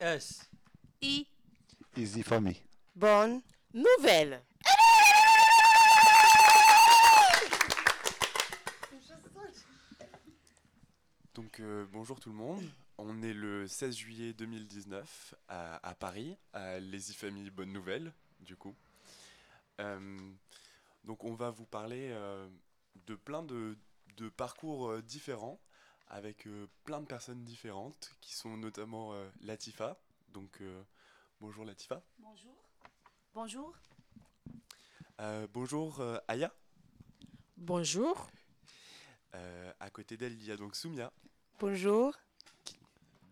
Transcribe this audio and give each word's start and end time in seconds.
S. 0.00 0.48
I. 1.00 1.26
Easy 1.96 2.22
Family. 2.22 2.60
Bonne 2.94 3.40
nouvelle. 3.72 4.42
Donc 11.34 11.60
euh, 11.60 11.86
bonjour 11.92 12.18
tout 12.18 12.30
le 12.30 12.34
monde, 12.36 12.64
on 12.98 13.22
est 13.22 13.34
le 13.34 13.66
16 13.66 13.94
juillet 13.94 14.32
2019 14.32 15.34
à, 15.48 15.86
à 15.86 15.94
Paris, 15.94 16.36
à 16.54 16.78
Les 16.78 16.98
Famille 17.12 17.50
Bonne 17.50 17.72
Nouvelle, 17.72 18.12
du 18.40 18.56
coup. 18.56 18.74
Euh, 19.80 20.18
donc 21.04 21.24
on 21.24 21.34
va 21.34 21.50
vous 21.50 21.66
parler 21.66 22.08
euh, 22.10 22.48
de 23.06 23.14
plein 23.14 23.42
de, 23.42 23.76
de 24.16 24.28
parcours 24.30 24.98
différents, 25.02 25.60
avec 26.08 26.46
euh, 26.46 26.66
plein 26.84 27.00
de 27.00 27.06
personnes 27.06 27.44
différentes, 27.44 28.12
qui 28.20 28.34
sont 28.34 28.56
notamment 28.56 29.12
euh, 29.12 29.28
Latifa. 29.40 29.98
Donc 30.28 30.60
euh, 30.60 30.82
bonjour 31.40 31.64
Latifa. 31.64 32.02
Bonjour. 32.18 32.54
Bonjour. 33.34 33.74
Euh, 35.20 35.46
bonjour 35.52 36.00
euh, 36.00 36.18
Aya. 36.28 36.52
Bonjour. 37.56 38.28
Euh, 39.34 39.72
à 39.80 39.90
côté 39.90 40.16
d'elle, 40.16 40.34
il 40.34 40.44
y 40.44 40.52
a 40.52 40.56
donc 40.56 40.76
Soumia. 40.76 41.12
Bonjour. 41.58 42.14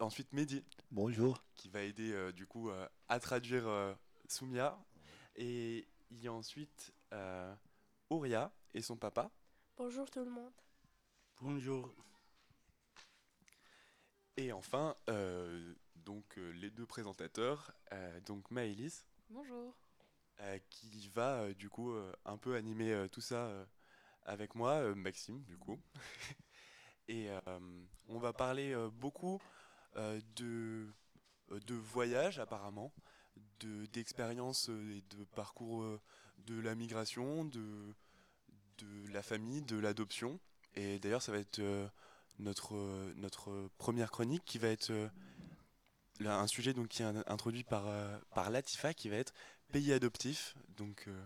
Ensuite 0.00 0.32
Mehdi. 0.32 0.64
Bonjour. 0.90 1.42
qui 1.54 1.68
va 1.68 1.82
aider 1.82 2.12
euh, 2.12 2.32
du 2.32 2.46
coup 2.46 2.70
euh, 2.70 2.88
à 3.08 3.20
traduire 3.20 3.66
euh, 3.66 3.94
Soumia. 4.28 4.78
Et 5.36 5.86
il 6.10 6.20
y 6.20 6.28
a 6.28 6.32
ensuite 6.32 6.92
euh, 7.12 7.54
Auria 8.10 8.52
et 8.74 8.82
son 8.82 8.96
papa. 8.96 9.30
Bonjour 9.76 10.10
tout 10.10 10.24
le 10.24 10.30
monde. 10.30 10.52
Bonjour. 11.40 11.90
Et 14.36 14.52
enfin, 14.52 14.96
euh, 15.08 15.74
donc 15.96 16.38
euh, 16.38 16.50
les 16.52 16.70
deux 16.70 16.86
présentateurs, 16.86 17.72
euh, 17.92 18.20
donc 18.20 18.50
Maëlys, 18.50 19.06
Bonjour. 19.30 19.74
euh, 20.40 20.58
qui 20.70 21.08
va 21.08 21.52
du 21.54 21.68
coup 21.70 21.94
un 22.24 22.36
peu 22.36 22.56
animer 22.56 23.06
tout 23.12 23.20
ça 23.20 23.66
avec 24.24 24.54
moi, 24.54 24.94
Maxime 24.94 25.42
du 25.44 25.56
coup. 25.56 25.80
et 27.08 27.28
on 28.08 28.18
va 28.18 28.32
parler 28.32 28.74
beaucoup 28.94 29.40
de, 29.94 30.88
de 31.50 31.74
voyages 31.74 32.40
apparemment, 32.40 32.92
de, 33.60 33.86
d'expériences 33.86 34.68
euh, 34.68 34.96
et 34.96 35.02
de 35.16 35.24
parcours 35.24 35.86
de 36.38 36.60
la 36.60 36.74
migration, 36.74 37.44
de, 37.44 37.94
de 38.78 39.12
la 39.12 39.22
famille, 39.22 39.62
de 39.62 39.78
l'adoption. 39.78 40.40
Et 40.74 40.98
d'ailleurs 40.98 41.22
ça 41.22 41.30
va 41.30 41.38
être 41.38 41.60
notre, 42.38 43.68
première 43.78 44.10
chronique 44.10 44.44
qui 44.44 44.58
va 44.58 44.68
être 44.68 44.90
euh, 44.90 45.08
un 46.24 46.46
sujet 46.46 46.72
donc, 46.72 46.88
qui 46.88 47.02
est 47.02 47.06
in- 47.06 47.24
introduit 47.26 47.64
par, 47.64 47.86
euh, 47.86 48.16
par 48.34 48.50
Latifa 48.50 48.94
qui 48.94 49.08
va 49.08 49.16
être 49.16 49.32
pays 49.72 49.92
adoptif. 49.92 50.56
Donc, 50.76 51.04
euh, 51.08 51.24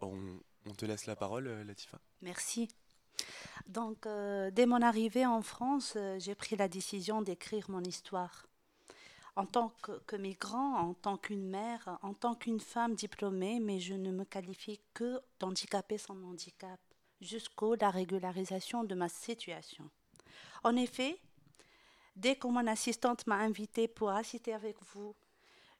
on, 0.00 0.74
te 0.74 0.84
laisse 0.84 1.06
la 1.06 1.16
parole, 1.16 1.48
Latifa. 1.62 1.98
Merci. 2.22 2.68
Donc, 3.66 4.06
dès 4.52 4.66
mon 4.66 4.80
arrivée 4.80 5.26
en 5.26 5.42
France, 5.42 5.96
j'ai 6.18 6.34
pris 6.34 6.56
la 6.56 6.68
décision 6.68 7.20
d'écrire 7.20 7.68
mon 7.68 7.82
histoire. 7.82 8.46
En 9.34 9.46
tant 9.46 9.70
que, 9.82 9.92
que 10.00 10.16
migrant, 10.16 10.74
en 10.78 10.94
tant 10.94 11.16
qu'une 11.16 11.48
mère, 11.48 11.98
en 12.02 12.12
tant 12.12 12.34
qu'une 12.34 12.60
femme 12.60 12.94
diplômée, 12.94 13.60
mais 13.60 13.80
je 13.80 13.94
ne 13.94 14.10
me 14.10 14.24
qualifie 14.24 14.80
que 14.94 15.20
d'handicapée 15.40 15.98
sans 15.98 16.20
handicap, 16.24 16.80
jusqu'au 17.20 17.74
la 17.76 17.90
régularisation 17.90 18.84
de 18.84 18.94
ma 18.94 19.08
situation. 19.08 19.88
En 20.64 20.76
effet, 20.76 21.20
dès 22.16 22.36
que 22.36 22.46
mon 22.46 22.66
assistante 22.66 23.26
m'a 23.26 23.36
invitée 23.36 23.88
pour 23.88 24.10
assister 24.10 24.52
avec 24.52 24.76
vous, 24.92 25.14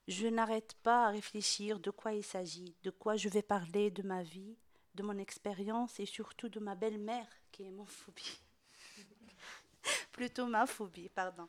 je 0.06 0.27
n'arrête 0.27 0.75
pas 0.83 1.06
à 1.06 1.11
réfléchir 1.11 1.78
de 1.78 1.91
quoi 1.91 2.12
il 2.14 2.25
s'agit, 2.25 2.75
de 2.83 2.91
quoi 2.91 3.17
je 3.17 3.29
vais 3.29 3.42
parler 3.42 3.91
de 3.91 4.03
ma 4.03 4.23
vie, 4.23 4.56
de 4.95 5.03
mon 5.03 5.19
expérience 5.19 6.01
et 6.01 6.06
surtout 6.06 6.48
de 6.48 6.61
ma 6.61 6.74
belle-mère 6.74 7.29
qui 7.52 7.64
est 7.64 7.70
mon 7.70 7.85
phobie. 7.85 8.41
Plutôt 10.13 10.46
ma 10.46 10.67
phobie, 10.67 11.08
pardon. 11.11 11.46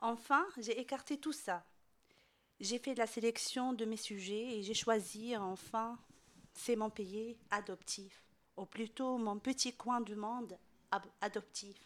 Enfin, 0.00 0.46
j'ai 0.56 0.80
écarté 0.80 1.18
tout 1.18 1.32
ça. 1.32 1.64
J'ai 2.60 2.78
fait 2.78 2.94
la 2.94 3.06
sélection 3.06 3.72
de 3.72 3.84
mes 3.84 3.96
sujets 3.96 4.58
et 4.58 4.62
j'ai 4.62 4.74
choisi 4.74 5.36
enfin, 5.36 5.98
c'est 6.54 6.74
mon 6.74 6.90
pays 6.90 7.36
adoptif, 7.50 8.24
ou 8.56 8.64
plutôt 8.64 9.18
mon 9.18 9.38
petit 9.38 9.76
coin 9.76 10.00
du 10.00 10.16
monde 10.16 10.58
adoptif. 11.20 11.76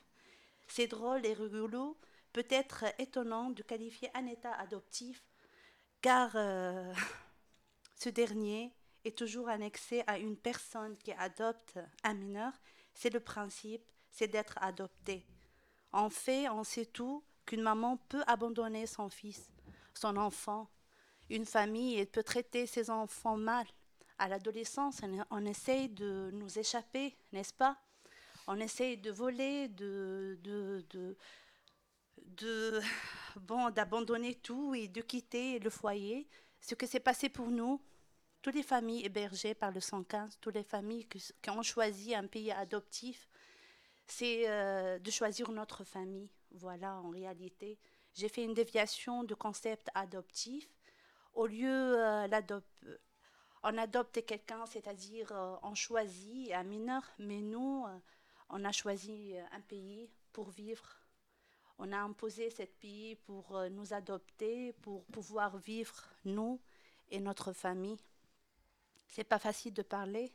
C'est 0.66 0.86
drôle 0.86 1.24
et 1.26 1.32
rigolo, 1.32 1.98
peut-être 2.32 2.84
étonnant 2.98 3.50
de 3.50 3.62
qualifier 3.62 4.10
un 4.14 4.26
État 4.26 4.52
adoptif, 4.54 5.22
car 6.00 6.32
euh, 6.34 6.92
ce 7.96 8.08
dernier 8.08 8.72
est 9.04 9.16
toujours 9.16 9.48
annexé 9.48 10.02
à 10.06 10.18
une 10.18 10.36
personne 10.36 10.96
qui 10.98 11.12
adopte 11.12 11.78
un 12.04 12.14
mineur. 12.14 12.52
C'est 12.94 13.12
le 13.12 13.20
principe, 13.20 13.84
c'est 14.10 14.28
d'être 14.28 14.58
adopté. 14.60 15.26
En 15.92 16.08
fait, 16.08 16.48
on 16.48 16.64
sait 16.64 16.86
tout 16.86 17.22
qu'une 17.44 17.62
maman 17.62 17.96
peut 18.08 18.22
abandonner 18.26 18.86
son 18.86 19.08
fils, 19.08 19.50
son 19.94 20.16
enfant, 20.16 20.70
une 21.28 21.46
famille, 21.46 22.04
peut 22.06 22.22
traiter 22.22 22.66
ses 22.66 22.90
enfants 22.90 23.36
mal. 23.36 23.66
À 24.18 24.28
l'adolescence, 24.28 25.00
on 25.30 25.44
essaye 25.44 25.88
de 25.88 26.30
nous 26.32 26.58
échapper, 26.58 27.16
n'est-ce 27.32 27.52
pas? 27.54 27.76
On 28.46 28.58
essaye 28.60 28.96
de 28.98 29.10
voler, 29.10 29.68
de, 29.68 30.38
de, 30.42 30.84
de, 32.24 32.80
bon, 33.36 33.70
d'abandonner 33.70 34.34
tout 34.34 34.74
et 34.74 34.88
de 34.88 35.00
quitter 35.00 35.58
le 35.58 35.70
foyer. 35.70 36.28
Ce 36.60 36.74
que 36.74 36.86
s'est 36.86 37.00
passé 37.00 37.28
pour 37.28 37.48
nous, 37.48 37.80
toutes 38.42 38.54
les 38.54 38.62
familles 38.62 39.04
hébergées 39.04 39.54
par 39.54 39.72
le 39.72 39.80
115, 39.80 40.38
toutes 40.40 40.54
les 40.54 40.64
familles 40.64 41.06
qui, 41.08 41.50
ont 41.50 41.62
choisi 41.62 42.14
un 42.14 42.26
pays 42.26 42.52
adoptif, 42.52 43.28
c'est 44.06 44.48
euh, 44.50 44.98
de 44.98 45.10
choisir 45.10 45.50
notre 45.52 45.84
famille. 45.84 46.30
Voilà, 46.52 46.96
en 47.00 47.10
réalité. 47.10 47.78
J'ai 48.14 48.28
fait 48.28 48.44
une 48.44 48.54
déviation 48.54 49.24
du 49.24 49.36
concept 49.36 49.88
adoptif. 49.94 50.68
Au 51.34 51.46
lieu 51.46 51.68
euh, 51.70 52.26
l'adop- 52.28 52.64
on 53.62 53.78
adopte 53.78 54.24
quelqu'un, 54.26 54.66
c'est-à-dire 54.66 55.30
euh, 55.32 55.56
on 55.62 55.74
choisit 55.74 56.52
un 56.52 56.64
mineur, 56.64 57.02
mais 57.18 57.40
nous, 57.40 57.84
euh, 57.86 57.98
on 58.52 58.64
a 58.64 58.70
choisi 58.72 59.34
euh, 59.36 59.42
un 59.52 59.60
pays 59.60 60.08
pour 60.32 60.50
vivre. 60.50 60.86
On 61.78 61.90
a 61.92 61.98
imposé 61.98 62.50
ce 62.50 62.62
pays 62.62 63.16
pour 63.16 63.56
euh, 63.56 63.68
nous 63.68 63.92
adopter, 63.92 64.72
pour 64.82 65.04
pouvoir 65.06 65.56
vivre, 65.58 66.04
nous 66.24 66.60
et 67.10 67.18
notre 67.18 67.52
famille. 67.52 67.98
C'est 69.08 69.24
pas 69.24 69.38
facile 69.38 69.74
de 69.74 69.82
parler. 69.82 70.32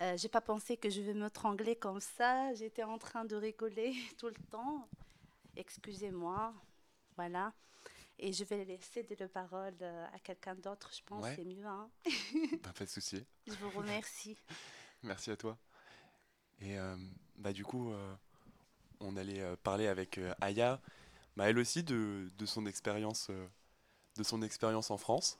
Euh, 0.00 0.16
j'ai 0.16 0.28
pas 0.28 0.40
pensé 0.40 0.76
que 0.76 0.90
je 0.90 1.00
vais 1.00 1.14
me 1.14 1.30
trangler 1.30 1.76
comme 1.76 2.00
ça. 2.00 2.52
J'étais 2.54 2.82
en 2.82 2.98
train 2.98 3.24
de 3.24 3.36
rigoler 3.36 3.94
tout 4.18 4.26
le 4.28 4.42
temps. 4.50 4.88
Excusez-moi. 5.54 6.52
Voilà. 7.16 7.52
Et 8.18 8.32
je 8.32 8.44
vais 8.44 8.64
laisser 8.64 9.02
de 9.02 9.14
la 9.18 9.28
parole 9.28 9.74
euh, 9.80 10.06
à 10.12 10.18
quelqu'un 10.18 10.54
d'autre, 10.54 10.90
je 10.94 11.02
pense, 11.04 11.22
Ouais. 11.24 11.34
c'est 11.36 11.44
mieux. 11.44 11.64
Hein 11.66 11.90
Bah, 12.62 12.72
pas 12.72 12.84
de 12.84 12.90
souci. 12.90 13.24
je 13.46 13.52
vous 13.54 13.70
remercie. 13.70 14.36
Merci 15.02 15.30
à 15.30 15.36
toi. 15.36 15.56
Et 16.62 16.78
euh, 16.78 16.96
bah, 17.38 17.52
du 17.52 17.64
coup, 17.64 17.92
euh, 17.92 18.14
on 19.00 19.16
allait 19.16 19.40
euh, 19.40 19.56
parler 19.56 19.88
avec 19.88 20.20
Aya, 20.40 20.80
bah, 21.36 21.50
elle 21.50 21.58
aussi, 21.58 21.82
de, 21.82 22.30
de 22.38 22.46
son 22.46 22.66
expérience 22.66 23.30
de 24.16 24.22
son 24.22 24.42
expérience 24.42 24.90
en 24.90 24.98
France. 24.98 25.38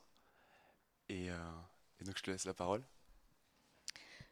Et, 1.11 1.28
donc, 2.00 2.16
je 2.16 2.22
te 2.22 2.31
laisse 2.31 2.47
la 2.47 2.55
parole. 2.55 2.82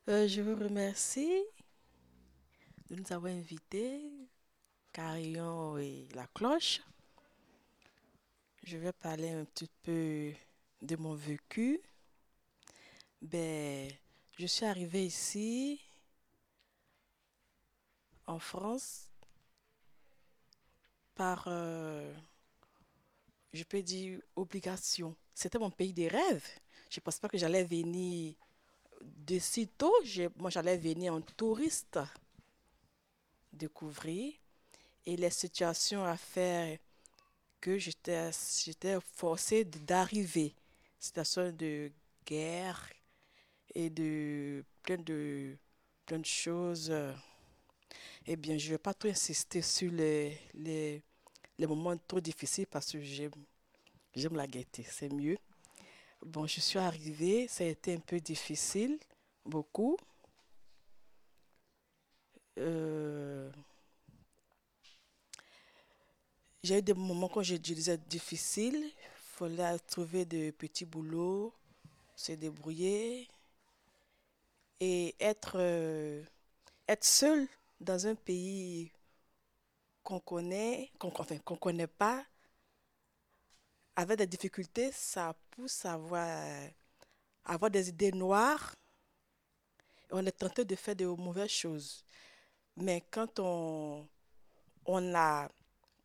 Je 0.06 0.40
vous 0.40 0.56
remercie 0.56 1.44
de 2.88 2.96
nous 2.96 3.12
avoir 3.12 3.30
invités, 3.30 4.00
Carillon 4.90 5.76
et 5.76 6.08
la 6.14 6.26
cloche. 6.28 6.80
Je 8.62 8.78
vais 8.78 8.92
parler 8.94 9.28
un 9.28 9.44
petit 9.44 9.68
peu 9.82 10.32
de 10.80 10.96
mon 10.96 11.12
vécu. 11.12 11.78
Ben, 13.20 13.92
je 14.38 14.46
suis 14.46 14.64
arrivée 14.64 15.04
ici, 15.04 15.82
en 18.30 18.38
France, 18.38 19.10
par, 21.14 21.44
euh, 21.46 22.12
je 23.52 23.64
peux 23.64 23.82
dire, 23.82 24.20
obligation. 24.36 25.14
C'était 25.34 25.58
mon 25.58 25.70
pays 25.70 25.92
des 25.92 26.08
rêves. 26.08 26.46
Je 26.90 26.98
ne 26.98 27.02
pense 27.02 27.18
pas 27.18 27.28
que 27.28 27.38
j'allais 27.38 27.64
venir 27.64 28.34
de 29.02 29.38
sitôt, 29.38 29.94
j'ai- 30.04 30.30
moi 30.38 30.50
j'allais 30.50 30.78
venir 30.78 31.14
en 31.14 31.20
touriste 31.22 31.98
découvrir 33.52 34.32
et 35.06 35.16
les 35.16 35.30
situations 35.30 36.04
à 36.04 36.16
faire 36.16 36.78
que 37.60 37.78
j'étais 37.78 38.30
forcée 39.16 39.64
d'arriver. 39.64 40.54
Situation 40.98 41.52
de 41.52 41.90
guerre 42.26 42.90
et 43.74 43.90
de 43.90 44.64
plein 44.82 44.98
de 44.98 45.56
plein 46.06 46.18
de 46.20 46.26
choses. 46.26 46.92
Eh 48.26 48.36
bien, 48.36 48.58
je 48.58 48.66
ne 48.66 48.70
vais 48.72 48.78
pas 48.78 48.94
trop 48.94 49.08
insister 49.08 49.62
sur 49.62 49.90
les, 49.92 51.02
moments 51.58 51.96
trop 51.96 52.20
difficiles 52.20 52.66
parce 52.66 52.92
que 52.92 53.00
j'aime, 53.00 53.32
la 54.32 54.46
gaieté, 54.46 54.84
c'est 54.88 55.12
mieux. 55.12 55.38
Bon, 56.22 56.46
je 56.46 56.60
suis 56.60 56.78
arrivée, 56.78 57.48
ça 57.48 57.64
a 57.64 57.68
été 57.68 57.94
un 57.94 58.00
peu 58.00 58.20
difficile, 58.20 58.98
beaucoup. 59.44 59.96
Euh, 62.58 63.50
j'ai 66.62 66.78
eu 66.78 66.82
des 66.82 66.92
moments 66.92 67.28
quand 67.28 67.42
je, 67.42 67.56
disais 67.56 67.96
difficile, 67.96 68.76
il 68.76 68.92
fallait 69.14 69.78
trouver 69.78 70.26
de 70.26 70.50
petits 70.50 70.84
boulots, 70.84 71.54
se 72.14 72.32
débrouiller 72.32 73.26
et 74.78 75.14
être, 75.20 75.54
euh, 75.56 76.22
être 76.86 77.04
seul 77.04 77.48
dans 77.80 78.06
un 78.06 78.14
pays 78.14 78.92
qu'on 80.02 80.20
connaît, 80.20 80.90
qu'on 80.98 81.12
enfin, 81.18 81.38
qu'on 81.38 81.56
connaît 81.56 81.86
pas, 81.86 82.24
avec 83.96 84.18
des 84.18 84.26
difficultés, 84.26 84.90
ça 84.92 85.34
pousse 85.50 85.84
à 85.84 85.94
avoir, 85.94 86.26
à 87.44 87.52
avoir 87.54 87.70
des 87.70 87.88
idées 87.88 88.12
noires. 88.12 88.74
Et 90.10 90.12
on 90.12 90.24
est 90.24 90.32
tenté 90.32 90.64
de 90.64 90.74
faire 90.76 90.96
de 90.96 91.06
mauvaises 91.06 91.50
choses. 91.50 92.04
Mais 92.76 93.02
quand 93.10 93.38
on, 93.38 94.08
on 94.86 95.14
a, 95.14 95.48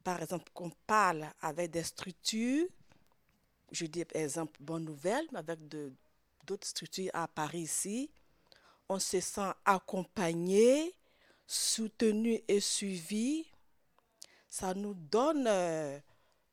par 0.04 0.22
exemple, 0.22 0.51
qu'on 0.54 0.72
parle 0.86 1.30
avec 1.42 1.72
des 1.72 1.83
structures, 1.83 2.68
je 3.72 3.86
dis 3.86 4.06
par 4.06 4.22
exemple 4.22 4.57
Bonne 4.62 4.86
Nouvelle, 4.86 5.25
mais 5.31 5.39
avec 5.39 5.60
d'autres 5.68 6.68
structures 6.68 7.12
à 7.13 7.27
Paris 7.27 7.62
ici, 7.62 8.12
on 8.89 9.00
se 9.00 9.19
sent 9.19 9.51
accompagné, 9.63 10.94
soutenu 11.47 12.42
et 12.47 12.59
suivi. 12.59 13.45
Ça 14.50 14.74
nous 14.74 14.94
donne 14.95 15.45
euh, 15.47 16.00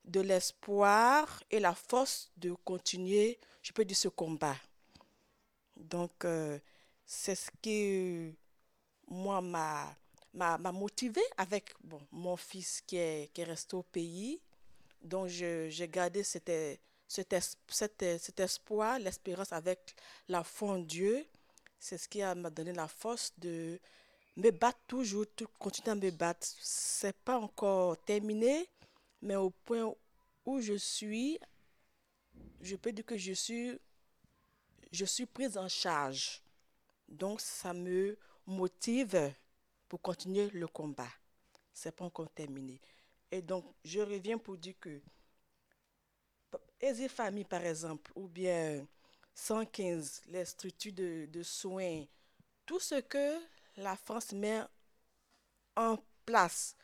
de 0.04 0.20
l'espoir 0.20 1.42
et 1.50 1.60
la 1.60 1.74
force 1.74 2.30
de 2.36 2.52
continuer, 2.64 3.38
je 3.62 3.72
peux 3.72 3.84
dire, 3.84 3.96
ce 3.96 4.08
combat. 4.08 4.56
Donc, 5.76 6.24
euh, 6.24 6.58
c'est 7.04 7.34
ce 7.34 7.50
qui, 7.60 8.34
moi, 9.08 9.40
m'a 9.40 9.96
m'a 10.34 10.72
motivé 10.72 11.20
avec 11.36 11.74
bon, 11.84 12.00
mon 12.10 12.36
fils 12.38 12.80
qui 12.86 12.96
est, 12.96 13.30
qui 13.34 13.42
est 13.42 13.44
resté 13.44 13.76
au 13.76 13.82
pays. 13.82 14.40
Donc, 15.02 15.28
j'ai 15.28 15.88
gardé 15.88 16.22
cet, 16.24 16.50
cet, 17.08 17.32
es- 17.34 17.56
cet 17.68 18.02
es- 18.02 18.18
cet 18.18 18.40
espoir, 18.40 18.98
l'espérance 18.98 19.52
avec 19.52 19.94
la 20.28 20.44
foi 20.44 20.72
en 20.74 20.78
Dieu. 20.78 21.26
C'est 21.78 21.98
ce 21.98 22.08
qui 22.08 22.20
m'a 22.22 22.50
donné 22.50 22.72
la 22.72 22.88
force 22.88 23.32
de 23.38 23.78
me 24.36 24.50
battre 24.50 24.80
toujours, 24.86 25.26
continuer 25.58 25.90
à 25.90 25.94
me 25.94 26.10
battre. 26.10 26.46
C'est 26.60 27.16
pas 27.18 27.38
encore 27.38 28.02
terminé, 28.04 28.68
mais 29.20 29.36
au 29.36 29.50
point 29.50 29.94
où 30.44 30.60
je 30.60 30.74
suis, 30.74 31.38
je 32.60 32.76
peux 32.76 32.92
dire 32.92 33.04
que 33.04 33.16
je 33.16 33.32
suis, 33.32 33.78
je 34.90 35.04
suis 35.04 35.26
prise 35.26 35.56
en 35.58 35.68
charge. 35.68 36.42
Donc, 37.08 37.40
ça 37.40 37.72
me 37.74 38.16
motive 38.46 39.32
pour 39.88 40.00
continuer 40.00 40.48
le 40.50 40.66
combat. 40.66 41.10
C'est 41.72 41.92
pas 41.94 42.04
encore 42.04 42.30
terminé. 42.30 42.80
Et 43.30 43.42
donc, 43.42 43.64
je 43.84 44.00
reviens 44.00 44.38
pour 44.38 44.56
dire 44.56 44.74
que 44.80 45.00
Easy 46.80 47.08
Family, 47.08 47.44
par 47.44 47.64
exemple, 47.64 48.10
ou 48.14 48.28
bien 48.28 48.86
115, 49.34 50.22
les 50.26 50.44
structures 50.44 50.92
de 50.92 51.42
soins, 51.42 52.04
tout 52.66 52.80
ce 52.80 53.00
que 53.00 53.38
la 53.76 53.96
France 53.96 54.32
met 54.32 54.62
en 55.76 55.98
place 56.24 56.74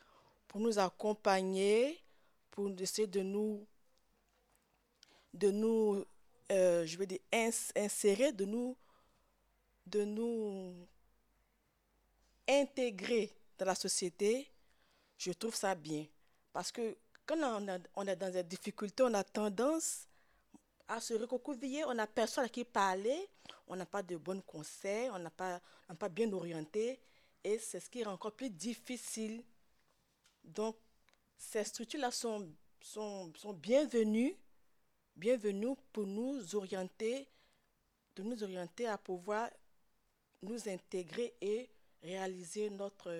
pour 0.48 0.60
nous 0.60 0.78
accompagner, 0.78 1.98
pour 2.50 2.70
essayer 2.80 3.06
de 3.08 3.22
nous, 3.22 3.66
de 5.34 5.50
nous 5.50 6.04
euh, 6.52 6.86
je 6.86 6.96
veux 6.96 7.06
dire, 7.06 7.18
ins- 7.32 7.72
insérer, 7.76 8.32
de 8.32 8.44
nous, 8.44 8.76
de 9.86 10.04
nous 10.04 10.86
intégrer 12.48 13.32
dans 13.58 13.66
la 13.66 13.74
société, 13.74 14.50
je 15.18 15.32
trouve 15.32 15.56
ça 15.56 15.74
bien. 15.76 16.06
Parce 16.52 16.72
que 16.72 16.98
quand 17.26 17.38
on, 17.42 17.66
on 17.96 18.08
est 18.08 18.16
dans 18.16 18.32
des 18.32 18.44
difficultés, 18.44 19.04
on 19.04 19.14
a 19.14 19.24
tendance 19.24 20.07
à 20.88 21.00
se 21.00 21.14
recouvrir, 21.14 21.86
on 21.88 21.94
n'a 21.94 22.06
personne 22.06 22.44
à 22.44 22.48
qui 22.48 22.64
parler, 22.64 23.28
on 23.66 23.76
n'a 23.76 23.86
pas 23.86 24.02
de 24.02 24.16
bons 24.16 24.40
conseils, 24.40 25.10
on 25.10 25.18
n'a 25.18 25.30
pas, 25.30 25.60
pas 25.98 26.08
bien 26.08 26.32
orienté, 26.32 26.98
et 27.44 27.58
c'est 27.58 27.78
ce 27.78 27.90
qui 27.90 28.02
rend 28.02 28.12
encore 28.12 28.32
plus 28.32 28.50
difficile. 28.50 29.44
Donc, 30.42 30.76
ces 31.36 31.62
structures-là 31.64 32.10
sont, 32.10 32.50
sont, 32.80 33.32
sont 33.36 33.52
bienvenues, 33.52 34.34
bienvenues 35.14 35.76
pour 35.92 36.06
nous 36.06 36.54
orienter, 36.56 37.28
de 38.16 38.22
nous 38.22 38.42
orienter 38.42 38.86
à 38.86 38.96
pouvoir 38.96 39.50
nous 40.42 40.68
intégrer 40.68 41.34
et 41.40 41.68
réaliser 42.02 42.70
notre, 42.70 43.12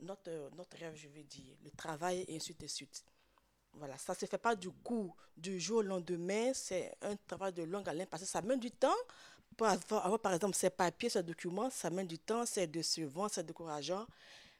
notre, 0.00 0.50
notre 0.56 0.76
rêve, 0.78 0.96
je 0.96 1.08
veux 1.08 1.22
dire, 1.22 1.54
le 1.62 1.70
travail 1.70 2.24
et 2.26 2.36
ainsi 2.36 2.54
de 2.54 2.66
suite. 2.66 3.04
Voilà, 3.74 3.96
ça 3.96 4.12
ne 4.12 4.18
se 4.18 4.26
fait 4.26 4.38
pas 4.38 4.54
du 4.54 4.70
coup, 4.70 5.14
du 5.36 5.60
jour 5.60 5.78
au 5.78 5.82
lendemain, 5.82 6.52
c'est 6.54 6.92
un 7.02 7.16
travail 7.26 7.52
de 7.52 7.62
longue 7.62 7.88
haleine 7.88 8.06
parce 8.06 8.22
que 8.22 8.28
ça 8.28 8.42
met 8.42 8.56
du 8.56 8.70
temps. 8.70 8.96
Pour 9.56 9.66
avoir, 9.66 10.18
par 10.20 10.34
exemple 10.34 10.56
ces 10.56 10.70
papiers, 10.70 11.10
ces 11.10 11.22
documents, 11.22 11.70
ça 11.70 11.90
met 11.90 12.04
du 12.04 12.18
temps, 12.18 12.46
c'est 12.46 12.66
décevant, 12.66 13.28
c'est 13.28 13.44
décourageant. 13.44 14.06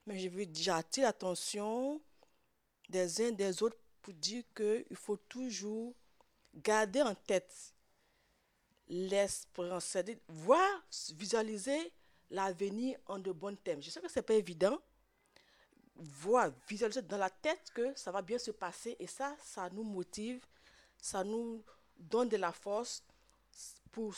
Mais 0.06 0.18
je 0.18 0.28
veux 0.28 0.46
dire, 0.46 0.74
j'attire 0.74 1.04
l'attention 1.04 2.00
des 2.88 3.20
uns 3.22 3.32
des 3.32 3.62
autres 3.62 3.76
pour 4.02 4.14
dire 4.14 4.42
qu'il 4.54 4.96
faut 4.96 5.16
toujours 5.16 5.94
garder 6.54 7.02
en 7.02 7.14
tête 7.14 7.74
l'espérance, 8.88 9.96
voir, 10.28 10.84
visualiser 11.14 11.92
l'avenir 12.30 12.98
en 13.06 13.18
de 13.18 13.32
bons 13.32 13.56
thèmes. 13.56 13.82
Je 13.82 13.90
sais 13.90 14.00
que 14.00 14.08
ce 14.08 14.18
n'est 14.18 14.24
pas 14.24 14.34
évident. 14.34 14.78
Voir, 16.02 16.50
visualiser 16.66 17.02
dans 17.02 17.18
la 17.18 17.28
tête 17.28 17.70
que 17.74 17.94
ça 17.94 18.10
va 18.10 18.22
bien 18.22 18.38
se 18.38 18.50
passer 18.50 18.96
et 18.98 19.06
ça, 19.06 19.36
ça 19.42 19.68
nous 19.70 19.82
motive, 19.82 20.44
ça 20.96 21.22
nous 21.22 21.62
donne 21.98 22.28
de 22.28 22.38
la 22.38 22.52
force 22.52 23.04
pour 23.92 24.14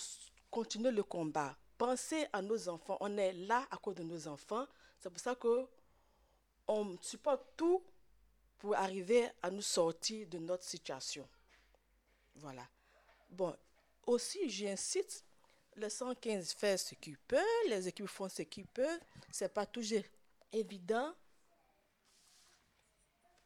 continuer 0.50 0.92
le 0.92 1.02
combat. 1.02 1.56
Pensez 1.76 2.26
à 2.32 2.40
nos 2.40 2.68
enfants. 2.68 2.96
On 3.00 3.16
est 3.16 3.32
là 3.32 3.66
à 3.70 3.76
cause 3.78 3.96
de 3.96 4.04
nos 4.04 4.28
enfants. 4.28 4.66
C'est 5.00 5.10
pour 5.10 5.20
ça 5.20 5.34
que 5.34 5.66
on 6.68 6.96
supporte 7.00 7.44
tout 7.56 7.82
pour 8.58 8.76
arriver 8.76 9.28
à 9.42 9.50
nous 9.50 9.62
sortir 9.62 10.28
de 10.28 10.38
notre 10.38 10.62
situation. 10.62 11.28
Voilà. 12.36 12.66
Bon, 13.28 13.56
aussi, 14.06 14.48
j'incite, 14.48 15.24
le 15.74 15.88
115 15.88 16.52
fait 16.52 16.76
ce 16.76 16.94
qu'il 16.94 17.18
peut, 17.18 17.36
les 17.68 17.88
équipes 17.88 18.06
font 18.06 18.28
ce 18.28 18.42
qu'ils 18.42 18.66
peuvent. 18.66 19.00
Ce 19.32 19.44
n'est 19.44 19.48
pas 19.48 19.66
toujours 19.66 20.02
évident. 20.52 21.12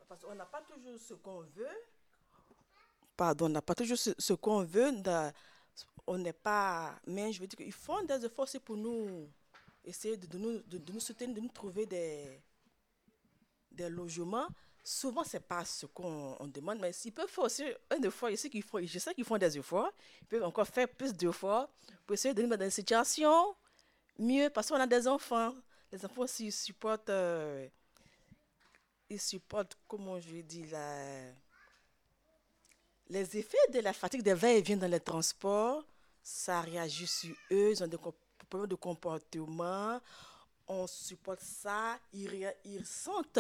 Parce 0.08 0.22
qu'on 0.22 0.34
n'a 0.34 0.46
pas 0.46 0.62
toujours 0.62 0.98
ce 0.98 1.14
qu'on 1.14 1.40
veut. 1.40 1.66
Pardon, 3.16 3.46
on 3.46 3.50
n'a 3.50 3.62
pas 3.62 3.74
toujours 3.74 3.98
ce, 3.98 4.32
qu'on 4.34 4.62
veut. 4.62 4.92
on 6.06 6.18
n'est 6.18 6.32
pas. 6.32 6.98
Mais 7.06 7.32
je 7.32 7.40
veux 7.40 7.46
dire 7.46 7.56
qu'ils 7.56 7.72
font 7.72 8.02
des 8.04 8.24
efforts 8.24 8.48
pour 8.64 8.76
nous 8.76 9.28
essayer 9.84 10.16
de, 10.16 10.38
nous, 10.38 11.00
soutenir, 11.00 11.34
de 11.34 11.40
nous 11.40 11.48
trouver 11.48 11.86
des, 11.86 12.42
logements. 13.88 14.48
Souvent, 14.84 15.24
ce 15.24 15.36
n'est 15.36 15.42
pas 15.42 15.64
ce 15.64 15.86
qu'on 15.86 16.36
on 16.38 16.46
demande, 16.46 16.78
mais 16.78 16.92
s'ils 16.92 17.12
peuvent 17.12 17.28
faire 17.28 17.44
aussi 17.44 17.64
un 17.90 18.00
effort, 18.02 18.30
je 18.30 18.36
sais 18.36 18.48
qu'ils 18.50 18.62
font, 18.62 18.78
des 19.38 19.58
efforts, 19.58 19.90
ils 20.22 20.26
peuvent 20.26 20.44
encore 20.44 20.66
faire 20.66 20.88
plus 20.88 21.12
d'efforts 21.12 21.68
pour 22.06 22.14
essayer 22.14 22.34
de 22.34 22.42
nous 22.42 22.48
mettre 22.48 22.60
dans 22.60 22.66
une 22.66 22.70
situation 22.70 23.56
mieux, 24.18 24.48
parce 24.50 24.68
qu'on 24.68 24.76
a 24.76 24.86
des 24.86 25.08
enfants. 25.08 25.54
Les 25.90 26.04
enfants 26.04 26.22
aussi 26.22 26.52
supportent, 26.52 27.10
euh, 27.10 27.68
ils 29.08 29.20
supportent, 29.20 29.76
comment 29.86 30.18
je 30.20 30.36
dis, 30.36 30.66
la, 30.66 31.30
les 33.08 33.36
effets 33.36 33.56
de 33.72 33.80
la 33.80 33.92
fatigue 33.92 34.22
des 34.22 34.34
va-et-vient 34.34 34.76
dans 34.76 34.90
les 34.90 35.00
transports. 35.00 35.84
Ça 36.22 36.60
réagit 36.60 37.06
sur 37.06 37.34
eux, 37.52 37.70
ils 37.70 37.82
ont 37.84 37.86
des 37.86 37.98
problèmes 38.48 38.68
de 38.68 38.74
comportement. 38.74 40.00
On 40.66 40.86
supporte 40.88 41.40
ça, 41.40 41.98
ils, 42.12 42.52
ils 42.64 42.84
sentent 42.84 43.38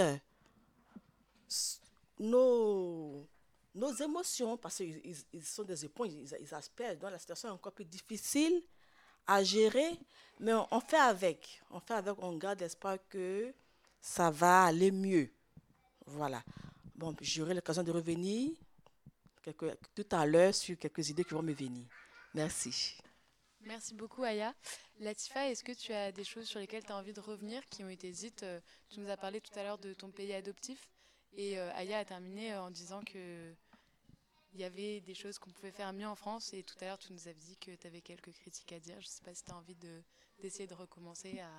nos, 2.18 3.26
nos 3.74 3.92
émotions, 3.94 4.56
parce 4.56 4.76
qu'ils 4.76 5.00
ils- 5.04 5.24
ils 5.32 5.44
sont 5.44 5.64
des 5.64 5.84
éponges, 5.84 6.10
ils, 6.12 6.54
aspergent. 6.54 6.98
Donc 7.00 7.10
la 7.10 7.18
situation 7.18 7.48
est 7.48 7.52
encore 7.52 7.72
plus 7.72 7.84
difficile 7.84 8.62
à 9.26 9.42
gérer, 9.42 9.98
mais 10.38 10.54
on, 10.54 10.66
on 10.70 10.80
fait 10.80 10.96
avec. 10.98 11.60
On 11.70 11.80
fait 11.80 11.94
avec, 11.94 12.14
on 12.22 12.36
garde 12.36 12.60
l'espoir 12.60 12.98
que 13.08 13.52
ça 14.00 14.30
va 14.30 14.64
aller 14.64 14.92
mieux. 14.92 15.28
Voilà. 16.06 16.42
Bon, 16.94 17.14
j'aurai 17.20 17.54
l'occasion 17.54 17.82
de 17.82 17.90
revenir 17.90 18.52
tout 19.94 20.06
à 20.10 20.26
l'heure 20.26 20.54
sur 20.54 20.78
quelques 20.78 21.08
idées 21.08 21.24
qui 21.24 21.34
vont 21.34 21.42
me 21.42 21.52
venir. 21.52 21.84
Merci. 22.34 22.96
Merci 23.60 23.94
beaucoup, 23.94 24.22
Aya. 24.22 24.54
Latifa, 25.00 25.48
est-ce 25.50 25.64
que 25.64 25.72
tu 25.72 25.92
as 25.92 26.12
des 26.12 26.24
choses 26.24 26.46
sur 26.46 26.60
lesquelles 26.60 26.84
tu 26.84 26.92
as 26.92 26.96
envie 26.96 27.12
de 27.12 27.20
revenir 27.20 27.64
qui 27.66 27.82
ont 27.84 27.88
été 27.88 28.10
dites 28.10 28.42
euh, 28.44 28.60
Tu 28.88 29.00
nous 29.00 29.10
as 29.10 29.16
parlé 29.16 29.40
tout 29.40 29.56
à 29.58 29.62
l'heure 29.62 29.78
de 29.78 29.92
ton 29.92 30.10
pays 30.10 30.32
adoptif. 30.32 30.88
Et 31.32 31.58
euh, 31.58 31.72
Aya 31.74 31.98
a 31.98 32.04
terminé 32.04 32.54
en 32.56 32.70
disant 32.70 33.02
que 33.02 33.52
il 34.54 34.60
y 34.60 34.64
avait 34.64 35.00
des 35.00 35.14
choses 35.14 35.38
qu'on 35.38 35.50
pouvait 35.50 35.72
faire 35.72 35.92
mieux 35.92 36.06
en 36.06 36.14
France. 36.14 36.54
Et 36.54 36.62
tout 36.62 36.76
à 36.80 36.86
l'heure, 36.86 36.98
tu 36.98 37.12
nous 37.12 37.28
avais 37.28 37.38
dit 37.40 37.56
que 37.58 37.74
tu 37.74 37.86
avais 37.86 38.00
quelques 38.00 38.32
critiques 38.32 38.72
à 38.72 38.80
dire. 38.80 38.94
Je 39.00 39.06
ne 39.06 39.10
sais 39.10 39.22
pas 39.22 39.34
si 39.34 39.44
tu 39.44 39.50
as 39.50 39.56
envie 39.56 39.74
de, 39.74 40.02
d'essayer 40.40 40.66
de 40.66 40.74
recommencer 40.74 41.40
à 41.40 41.50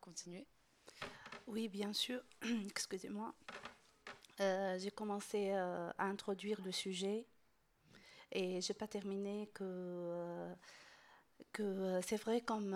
continuer. 0.00 0.46
Oui, 1.46 1.68
bien 1.68 1.92
sûr. 1.92 2.22
Excusez-moi. 2.70 3.34
Euh, 4.40 4.78
j'ai 4.78 4.92
commencé 4.92 5.50
euh, 5.50 5.90
à 5.98 6.04
introduire 6.04 6.60
le 6.64 6.70
sujet 6.70 7.26
et 8.30 8.60
j'ai 8.60 8.74
pas 8.74 8.86
terminé 8.86 9.50
que, 9.52 9.64
euh, 9.64 10.54
que 11.52 12.00
c'est 12.06 12.22
vrai 12.22 12.40
comme 12.40 12.70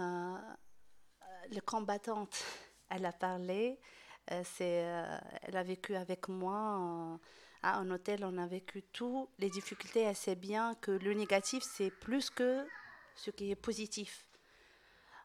le 1.53 1.61
combattante, 1.61 2.45
elle 2.91 3.07
a 3.07 3.13
parlé, 3.13 3.79
elle 4.27 5.57
a 5.57 5.63
vécu 5.63 5.95
avec 5.95 6.29
moi 6.29 7.21
à 7.63 7.77
un 7.77 7.91
hôtel, 7.93 8.25
on 8.25 8.39
a 8.39 8.47
vécu 8.47 8.83
tout, 8.93 9.29
les 9.39 9.51
difficultés, 9.51 10.01
elle 10.01 10.17
sait 10.17 10.35
bien 10.35 10.75
que 10.77 10.91
le 10.91 11.15
négatif 11.15 11.63
c'est 11.63 11.91
plus 11.91 12.29
que 12.29 12.67
ce 13.15 13.31
qui 13.31 13.53
est 13.53 13.57
positif. 13.57 14.27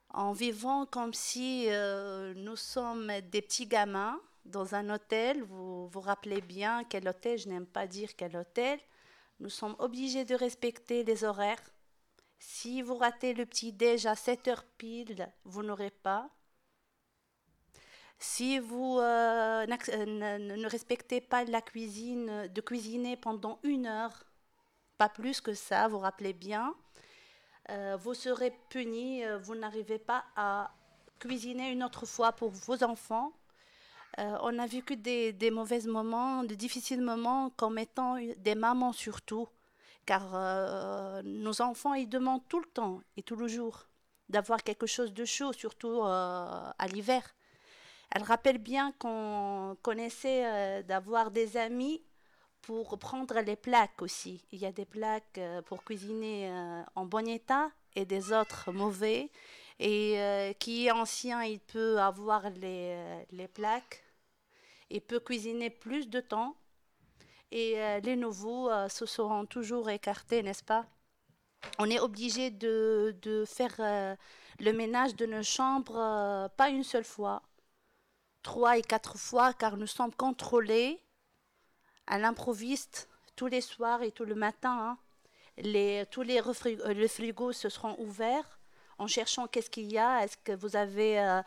En 0.10 0.34
vivant 0.34 0.86
comme 0.86 1.14
si 1.14 1.68
nous 2.36 2.56
sommes 2.56 3.12
des 3.32 3.42
petits 3.42 3.66
gamins 3.66 4.22
dans 4.48 4.76
un 4.76 4.90
hôtel, 4.90 5.44
vous 5.44 5.88
vous 5.88 6.02
rappelez 6.02 6.42
bien 6.42 6.84
quel 6.84 7.08
hôtel, 7.08 7.38
je 7.38 7.50
n'aime 7.50 7.66
pas 7.66 7.88
dire 7.88 8.16
quel 8.16 8.36
hôtel, 8.36 8.80
nous 9.40 9.50
sommes 9.50 9.76
obligés 9.80 10.26
de 10.26 10.36
respecter 10.36 11.04
les 11.04 11.24
horaires. 11.24 11.62
Si 12.40 12.82
vous 12.82 12.96
ratez 12.96 13.34
le 13.34 13.46
petit 13.46 13.74
déj 13.74 14.06
à 14.06 14.16
7 14.16 14.48
heures 14.48 14.64
pile, 14.78 15.32
vous 15.44 15.64
n'aurez 15.64 15.92
pas. 15.92 16.30
Si 18.20 18.58
vous 18.58 18.98
euh, 19.00 19.66
euh, 19.68 20.06
ne, 20.06 20.68
respectez 20.68 21.22
pas 21.22 21.44
la 21.44 21.62
cuisine, 21.62 22.48
de 22.48 22.62
cuisiner 22.62 23.16
pendant 23.16 23.60
une 23.64 23.86
heure, 23.86 24.24
pas 24.98 25.10
plus 25.10 25.40
que 25.40 25.54
ça, 25.54 25.88
vous 25.88 26.00
rappelez 26.00 26.34
bien, 26.34 26.74
euh, 27.70 27.96
vous 28.00 28.16
serez 28.16 28.52
puni, 28.70 29.24
vous 29.42 29.54
n'arrivez 29.54 30.00
pas 30.00 30.26
à 30.36 30.72
cuisiner 31.20 31.72
une 31.72 31.84
autre 31.84 32.08
fois 32.08 32.32
pour 32.32 32.50
vos 32.50 32.84
enfants 32.84 33.34
euh, 34.20 34.38
on 34.42 34.58
a 34.58 34.66
vécu 34.66 34.98
des, 34.98 35.52
mauvais 35.52 35.82
moments, 35.82 36.44
de 36.44 36.56
difficiles 36.56 37.02
moments 37.02 37.52
comme 37.52 37.78
étant 37.78 38.18
des 38.38 38.56
mamans 38.56 38.94
surtout, 38.94 39.48
car 40.06 40.32
euh, 40.34 41.22
nos 41.24 41.62
enfants, 41.62 41.94
ils 41.94 42.10
demandent 42.10 42.48
tout 42.48 42.60
le 42.60 42.66
temps 42.66 43.02
et 43.16 43.24
tout 43.24 43.36
le 43.36 43.48
jour 43.48 43.88
d'avoir 44.30 44.64
quelque 44.64 44.88
chose 44.88 45.14
de 45.14 45.24
chaud, 45.24 45.54
surtout 45.54 46.02
euh, 46.02 46.72
à 46.78 46.88
l'hiver. 46.92 47.36
Elle 48.12 48.24
rappelle 48.24 48.58
bien 48.58 48.92
qu'on 48.94 49.78
connaissait 49.82 50.84
d'avoir 50.84 51.30
des 51.30 51.58
amis 51.58 52.02
pour 52.62 52.98
prendre 52.98 53.40
les 53.42 53.58
plaques 53.58 54.02
aussi. 54.02 54.46
Il 54.52 54.60
y 54.60 54.66
a 54.66 54.72
des 54.72 54.86
plaques 54.86 55.40
pour 55.66 55.84
cuisiner 55.84 56.50
en 56.96 57.06
bon 57.06 57.28
état 57.28 57.70
et 57.96 58.06
des 58.06 58.32
autres 58.32 58.72
mauvais. 58.72 59.30
Et 59.80 60.56
qui 60.60 60.88
est 60.88 60.92
ancien, 60.92 61.44
il 61.44 61.60
peut 61.60 62.00
avoir 62.00 62.50
les 62.50 63.48
plaques 63.54 64.04
et 64.90 65.00
peut 65.00 65.20
cuisiner 65.20 65.70
plus 65.70 66.10
de 66.10 66.20
temps. 66.20 66.56
Et 67.52 67.80
euh, 67.82 68.00
les 68.02 68.16
nouveaux 68.16 68.70
euh, 68.70 68.90
se 68.90 69.06
seront 69.06 69.46
toujours 69.46 69.90
écartés, 69.90 70.44
n'est-ce 70.44 70.64
pas? 70.64 70.86
On 71.80 71.90
est 71.90 72.00
obligé 72.00 72.52
de, 72.52 73.16
de 73.22 73.46
faire 73.46 73.74
euh, 73.80 74.16
le 74.60 74.74
ménage 74.74 75.16
de 75.16 75.26
nos 75.26 75.44
chambres 75.44 76.50
pas 76.58 76.70
une 76.70 76.84
seule 76.84 77.06
fois, 77.06 77.42
trois 78.44 78.78
et 78.78 78.82
quatre 78.82 79.18
fois, 79.18 79.54
car 79.54 79.78
nous 79.78 79.88
sommes 79.88 80.14
contrôlés 80.14 81.02
à 82.06 82.18
l'improviste 82.20 83.08
tous 83.36 83.48
les 83.48 83.62
soirs 83.62 84.02
et 84.04 84.12
tout 84.12 84.26
le 84.26 84.36
matin. 84.36 84.78
Hein. 84.82 84.98
Les, 85.58 86.06
tous 86.12 86.24
les, 86.24 86.42
les 86.86 87.08
frigos 87.08 87.54
se 87.54 87.70
seront 87.70 87.96
ouverts 88.00 88.57
en 89.00 89.08
cherchant 89.08 89.48
qu'est-ce 89.48 89.70
qu'il 89.70 89.92
y 89.92 89.98
a, 89.98 90.24
est-ce 90.24 90.38
que 90.38 90.54
vous 90.54 90.76
avez 90.76 91.20
euh, 91.20 91.42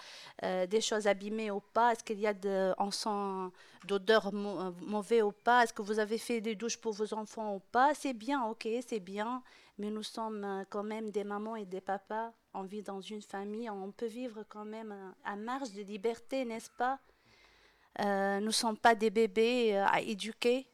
euh, 0.45 0.67
des 0.67 0.81
choses 0.81 1.07
abîmées 1.07 1.51
ou 1.51 1.61
pas, 1.61 1.93
est-ce 1.93 2.05
qu'il 2.05 2.21
y 2.21 2.27
a 2.27 2.35
de, 2.35 2.73
en 2.79 2.91
sang 2.91 3.51
d'odeur 3.87 4.29
euh, 4.29 4.71
mauvais 4.83 5.23
ou 5.23 5.33
pas, 5.33 5.65
est-ce 5.65 5.73
que 5.73 5.83
vous 5.83 5.99
avez 5.99 6.19
fait 6.19 6.41
des 6.41 6.55
douches 6.55 6.77
pour 6.77 6.93
vos 6.93 7.13
enfants 7.15 7.57
ou 7.57 7.61
pas. 7.73 7.95
C'est 7.95 8.13
bien, 8.13 8.45
ok, 8.45 8.69
c'est 8.87 9.01
bien, 9.01 9.43
mais 9.79 9.91
nous 9.91 10.03
sommes 10.03 10.65
quand 10.71 10.85
même 10.85 11.11
des 11.11 11.25
mamans 11.25 11.57
et 11.57 11.65
des 11.65 11.81
papas, 11.81 12.33
on 12.55 12.63
vit 12.63 12.83
dans 12.83 13.01
une 13.01 13.23
famille, 13.23 13.69
on 13.71 13.91
peut 13.91 14.07
vivre 14.07 14.45
quand 14.49 14.65
même 14.65 14.95
à 15.25 15.37
marge 15.37 15.73
de 15.73 15.83
liberté, 15.83 16.45
n'est-ce 16.45 16.71
pas? 16.71 16.99
Nous 17.99 18.47
ne 18.47 18.51
sommes 18.51 18.79
pas 18.79 18.95
des 18.95 19.11
bébés 19.11 19.77
à 19.77 20.01
éduquer. 20.01 20.67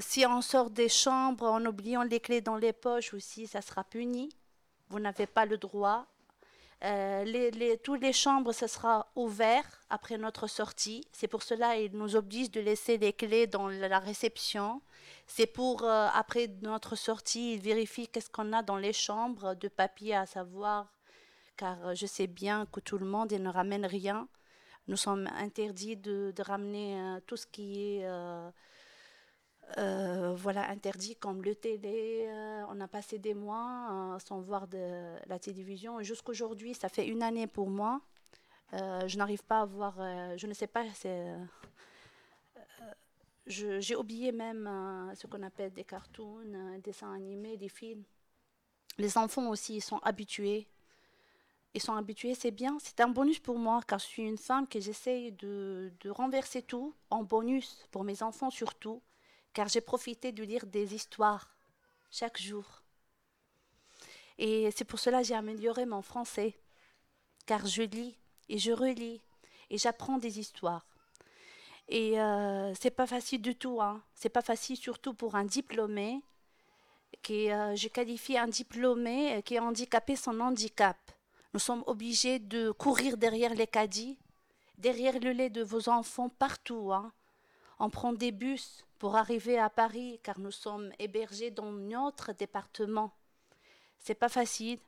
si 0.00 0.26
on 0.26 0.42
sort 0.42 0.70
des 0.70 0.88
chambres 0.88 1.46
en 1.46 1.64
oubliant 1.64 2.02
les 2.02 2.20
clés 2.20 2.40
dans 2.40 2.56
les 2.56 2.72
poches 2.72 3.14
aussi, 3.14 3.46
ça 3.46 3.62
sera 3.62 3.84
puni 3.84 4.30
vous 4.90 5.00
n'avez 5.00 5.26
pas 5.26 5.46
le 5.46 5.56
droit. 5.56 6.06
Euh, 6.82 7.24
les, 7.24 7.78
toutes 7.78 8.00
les 8.00 8.12
chambres, 8.12 8.52
ce 8.52 8.66
sera 8.66 9.10
ouvert 9.14 9.64
après 9.90 10.16
notre 10.18 10.46
sortie. 10.46 11.04
C'est 11.12 11.28
pour 11.28 11.42
cela 11.42 11.76
qu'ils 11.76 11.96
nous 11.96 12.16
obligent 12.16 12.50
de 12.50 12.60
laisser 12.60 12.96
les 12.98 13.12
clés 13.12 13.46
dans 13.46 13.68
la 13.68 13.98
réception. 13.98 14.80
C'est 15.26 15.46
pour, 15.46 15.84
euh, 15.84 16.08
après 16.14 16.48
notre 16.62 16.96
sortie, 16.96 17.54
ils 17.54 17.60
vérifient 17.60 18.08
qu'est-ce 18.08 18.30
qu'on 18.30 18.52
a 18.52 18.62
dans 18.62 18.76
les 18.76 18.92
chambres 18.92 19.54
de 19.54 19.68
papier 19.68 20.14
à 20.16 20.26
savoir, 20.26 20.92
car 21.56 21.94
je 21.94 22.06
sais 22.06 22.26
bien 22.26 22.66
que 22.66 22.80
tout 22.80 22.98
le 22.98 23.06
monde 23.06 23.32
ne 23.32 23.48
ramène 23.48 23.86
rien. 23.86 24.26
Nous 24.88 24.96
sommes 24.96 25.28
interdits 25.36 25.96
de, 25.96 26.32
ramener 26.40 26.98
euh, 26.98 27.20
tout 27.26 27.36
ce 27.36 27.46
qui 27.46 27.98
est 27.98 28.06
euh, 29.78 30.34
voilà, 30.36 30.68
interdit 30.68 31.16
comme 31.16 31.42
le 31.42 31.54
télé. 31.54 32.26
Euh, 32.26 32.64
on 32.68 32.80
a 32.80 32.88
passé 32.88 33.18
des 33.18 33.34
mois 33.34 34.14
euh, 34.14 34.18
sans 34.18 34.40
voir 34.40 34.66
de 34.66 35.16
la 35.26 35.38
télévision. 35.38 36.02
Jusqu'aujourd'hui, 36.02 36.74
ça 36.74 36.88
fait 36.88 37.06
une 37.06 37.22
année 37.22 37.46
pour 37.46 37.70
moi. 37.70 38.00
je 38.72 39.16
n'arrive 39.16 39.44
pas 39.44 39.60
à 39.62 39.64
voir, 39.64 39.94
je 40.36 40.46
ne 40.46 40.54
sais 40.54 40.66
pas, 40.66 40.84
j'ai 43.46 43.96
oublié 43.96 44.32
même 44.32 45.12
ce 45.14 45.26
qu'on 45.26 45.42
appelle 45.42 45.72
des 45.72 45.84
cartoons, 45.84 46.44
des 46.76 46.80
dessins 46.82 47.12
animés, 47.12 47.56
des 47.56 47.68
films. 47.68 48.04
Les 48.98 49.16
enfants 49.16 49.48
aussi, 49.48 49.76
ils 49.76 49.82
sont 49.82 49.98
habitués. 49.98 50.68
Ils 51.74 51.80
sont 51.80 51.94
habitués, 51.94 52.34
c'est 52.34 52.50
bien. 52.50 52.78
C'est 52.80 53.00
un 53.00 53.08
bonus 53.08 53.38
pour 53.38 53.58
moi, 53.58 53.80
car 53.86 53.98
je 54.00 54.06
suis 54.06 54.22
une 54.22 54.38
femme 54.38 54.66
que 54.66 54.80
j'essaye 54.80 55.32
de 55.32 56.10
renverser 56.10 56.62
tout 56.62 56.94
en 57.10 57.22
bonus, 57.22 57.86
pour 57.90 58.04
mes 58.04 58.22
enfants 58.22 58.50
surtout 58.50 59.00
car 59.52 59.68
j'ai 59.68 59.80
profité 59.80 60.32
de 60.32 60.42
lire 60.42 60.66
des 60.66 60.94
histoires 60.94 61.50
chaque 62.10 62.40
jour. 62.40 62.82
Et 64.38 64.70
c'est 64.70 64.84
pour 64.84 64.98
cela 64.98 65.20
que 65.20 65.28
j'ai 65.28 65.34
amélioré 65.34 65.84
mon 65.86 66.02
français, 66.02 66.54
car 67.46 67.66
je 67.66 67.82
lis 67.82 68.16
et 68.48 68.58
je 68.58 68.72
relis 68.72 69.20
et 69.68 69.78
j'apprends 69.78 70.18
des 70.18 70.38
histoires. 70.38 70.86
Et 71.88 72.20
euh, 72.20 72.72
c'est 72.74 72.90
pas 72.90 73.06
facile 73.06 73.42
du 73.42 73.56
tout, 73.56 73.82
hein. 73.82 74.02
C'est 74.14 74.28
pas 74.28 74.42
facile 74.42 74.76
surtout 74.76 75.12
pour 75.12 75.34
un 75.34 75.44
diplômé 75.44 76.22
qui 77.22 77.50
euh, 77.50 77.74
je 77.74 77.88
qualifie 77.88 78.38
un 78.38 78.48
diplômé 78.48 79.42
qui 79.44 79.56
est 79.56 79.58
handicapé 79.58 80.16
son 80.16 80.38
handicap. 80.40 80.96
Nous 81.52 81.60
sommes 81.60 81.82
obligés 81.86 82.38
de 82.38 82.70
courir 82.70 83.16
derrière 83.16 83.54
les 83.54 83.66
caddies, 83.66 84.16
derrière 84.78 85.18
le 85.18 85.32
lait 85.32 85.50
de 85.50 85.62
vos 85.62 85.88
enfants 85.88 86.28
partout. 86.28 86.92
Hein. 86.92 87.12
On 87.80 87.90
prend 87.90 88.12
des 88.12 88.30
bus, 88.30 88.84
pour 89.00 89.16
arriver 89.16 89.58
à 89.58 89.70
Paris, 89.70 90.20
car 90.22 90.38
nous 90.38 90.50
sommes 90.50 90.92
hébergés 90.98 91.50
dans 91.50 91.72
notre 91.72 92.32
département. 92.32 93.12
C'est 93.98 94.14
pas 94.14 94.28
facile, 94.28 94.78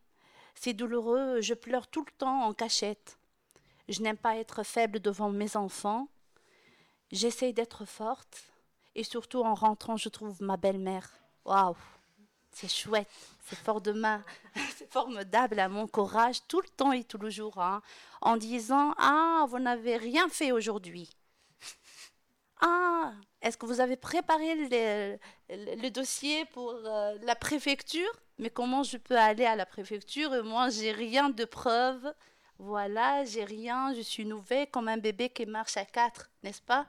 c'est 0.54 0.74
douloureux, 0.74 1.40
je 1.40 1.54
pleure 1.54 1.88
tout 1.88 2.04
le 2.04 2.12
temps 2.18 2.42
en 2.42 2.52
cachette. 2.52 3.18
Je 3.88 4.02
n'aime 4.02 4.18
pas 4.18 4.36
être 4.36 4.64
faible 4.64 5.00
devant 5.00 5.30
mes 5.30 5.56
enfants. 5.56 6.08
J'essaie 7.10 7.54
d'être 7.54 7.86
forte 7.86 8.42
et 8.94 9.02
surtout 9.02 9.44
en 9.44 9.54
rentrant, 9.54 9.96
je 9.96 10.10
trouve 10.10 10.42
ma 10.42 10.58
belle-mère. 10.58 11.10
Waouh, 11.46 11.74
c'est 12.50 12.70
chouette, 12.70 13.08
c'est 13.46 13.58
fort 13.58 13.80
de 13.80 13.92
main, 13.92 14.22
c'est 14.76 14.92
formidable 14.92 15.58
à 15.58 15.70
mon 15.70 15.86
courage 15.86 16.46
tout 16.48 16.60
le 16.60 16.68
temps 16.68 16.92
et 16.92 17.04
tout 17.04 17.18
le 17.18 17.30
jour, 17.30 17.58
hein, 17.58 17.80
en 18.20 18.36
disant 18.36 18.94
ah 18.98 19.46
vous 19.48 19.58
n'avez 19.58 19.96
rien 19.96 20.28
fait 20.28 20.52
aujourd'hui. 20.52 21.08
Ah, 22.64 23.12
est-ce 23.40 23.56
que 23.58 23.66
vous 23.66 23.80
avez 23.80 23.96
préparé 23.96 24.54
le, 25.50 25.88
dossier 25.90 26.44
pour 26.46 26.70
euh, 26.72 27.18
la 27.22 27.34
préfecture? 27.34 28.10
Mais 28.38 28.50
comment 28.50 28.84
je 28.84 28.98
peux 28.98 29.18
aller 29.18 29.44
à 29.44 29.56
la 29.56 29.66
préfecture? 29.66 30.44
Moi, 30.44 30.70
j'ai 30.70 30.92
rien 30.92 31.28
de 31.28 31.44
preuve. 31.44 32.14
Voilà, 32.58 33.24
j'ai 33.24 33.44
rien. 33.44 33.92
Je 33.94 34.00
suis 34.00 34.24
nouvelle 34.24 34.70
comme 34.70 34.86
un 34.86 34.96
bébé 34.96 35.28
qui 35.28 35.44
marche 35.44 35.76
à 35.76 35.84
quatre, 35.84 36.30
n'est-ce 36.44 36.62
pas? 36.62 36.86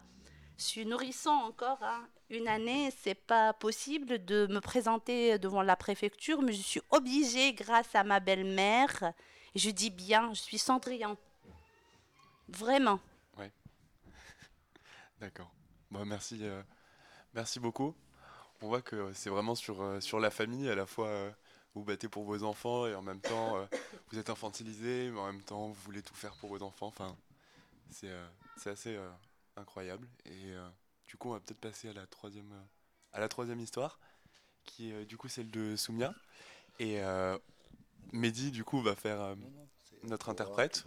Je 0.59 0.63
suis 0.63 0.85
nourrissant 0.85 1.43
encore. 1.43 1.81
Hein. 1.81 2.07
Une 2.29 2.47
année, 2.47 2.93
c'est 3.01 3.15
pas 3.15 3.53
possible 3.53 4.23
de 4.23 4.45
me 4.45 4.59
présenter 4.59 5.39
devant 5.39 5.63
la 5.63 5.75
préfecture, 5.75 6.43
mais 6.43 6.53
je 6.53 6.61
suis 6.61 6.81
obligée 6.91 7.53
grâce 7.53 7.95
à 7.95 8.03
ma 8.03 8.19
belle-mère. 8.19 9.13
Je 9.55 9.71
dis 9.71 9.89
bien, 9.89 10.31
je 10.33 10.41
suis 10.41 10.59
Cendrillon. 10.59 11.17
Vraiment. 12.47 12.99
D'accord. 15.19 15.51
Bon, 15.93 16.05
merci, 16.05 16.39
euh, 16.41 16.63
merci 17.35 17.59
beaucoup. 17.59 17.93
On 18.61 18.67
voit 18.67 18.81
que 18.81 19.13
c'est 19.13 19.29
vraiment 19.29 19.53
sur, 19.53 19.83
euh, 19.83 19.99
sur 19.99 20.19
la 20.19 20.31
famille, 20.31 20.67
à 20.67 20.73
la 20.73 20.87
fois 20.87 21.07
euh, 21.07 21.31
vous 21.75 21.83
battez 21.83 22.09
pour 22.09 22.23
vos 22.23 22.41
enfants 22.41 22.87
et 22.87 22.95
en 22.95 23.03
même 23.03 23.21
temps 23.21 23.57
euh, 23.57 23.65
vous 24.09 24.17
êtes 24.17 24.31
infantilisé, 24.31 25.11
mais 25.11 25.19
en 25.19 25.27
même 25.27 25.43
temps 25.43 25.67
vous 25.67 25.81
voulez 25.85 26.01
tout 26.01 26.15
faire 26.15 26.33
pour 26.37 26.49
vos 26.49 26.63
enfants. 26.63 26.87
Enfin, 26.87 27.15
c'est 27.91 28.09
euh, 28.09 28.27
c'est 28.57 28.71
assez 28.71 28.95
euh, 28.95 29.07
incroyable. 29.55 30.07
Et 30.25 30.53
euh, 30.53 30.67
du 31.05 31.15
coup, 31.15 31.29
on 31.29 31.33
va 31.33 31.39
peut-être 31.39 31.61
passer 31.61 31.89
à 31.89 31.93
la 31.93 32.07
troisième, 32.07 32.51
euh, 32.51 32.63
à 33.11 33.19
la 33.19 33.29
troisième 33.29 33.59
histoire, 33.59 33.99
qui 34.63 34.89
est 34.89 34.93
euh, 34.93 35.05
du 35.05 35.15
coup 35.15 35.27
celle 35.27 35.51
de 35.51 35.75
Soumia. 35.75 36.11
Et 36.79 37.03
euh, 37.03 37.37
Mehdi, 38.13 38.49
du 38.49 38.63
coup, 38.63 38.81
va 38.81 38.95
faire 38.95 39.21
euh, 39.21 39.35
notre 40.01 40.29
interprète. 40.29 40.85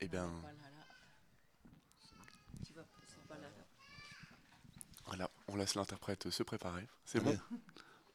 Eh 0.00 0.08
bien, 0.08 0.26
voilà, 0.26 0.65
on 5.48 5.56
laisse 5.56 5.74
l'interprète 5.74 6.30
se 6.30 6.42
préparer. 6.42 6.86
C'est 7.04 7.20
bon. 7.20 7.38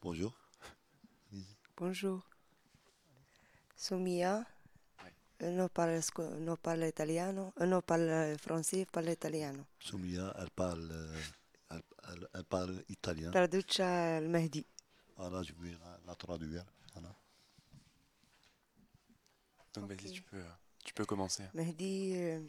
Bonjour. 0.02 0.32
Bonjour. 1.76 2.22
Soumia. 3.76 4.44
Non 5.40 5.68
parle, 5.68 6.00
non 6.38 6.56
parle 6.56 6.84
italiano, 6.86 7.52
euh, 7.60 7.66
non 7.66 7.80
parle 7.82 8.36
français, 8.38 8.86
parle 8.86 9.08
italiano. 9.10 9.66
Soumia, 9.80 10.32
elle 10.38 10.50
parle, 10.50 10.88
euh, 10.92 11.20
elle, 11.70 11.82
elle- 12.12 12.28
elle 12.32 12.44
parle 12.44 12.84
italien. 12.88 13.32
Traduce 13.32 13.80
al 13.80 14.28
Mahdi. 14.28 14.64
Voilà, 15.16 15.42
je 15.42 15.52
vais 15.54 15.72
la, 15.72 15.98
la 16.06 16.14
traduire. 16.14 16.64
Voilà. 16.92 17.12
Donc 19.74 19.88
vas-y, 19.90 20.12
tu 20.12 20.22
peux, 20.22 20.36
euh, 20.36 20.50
tu 20.84 20.94
peux 20.94 21.04
commencer. 21.06 21.42
Mahdi, 21.54 22.12
eh, 22.14 22.40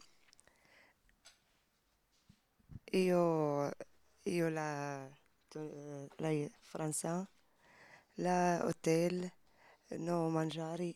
io, 2.92 3.72
io 4.25 4.49
la, 4.51 5.09
eh, 5.57 6.09
la 6.19 6.49
Francia, 6.61 7.29
la 8.17 8.65
hôtel, 8.67 9.31
no 9.99 10.29
mangiare, 10.31 10.95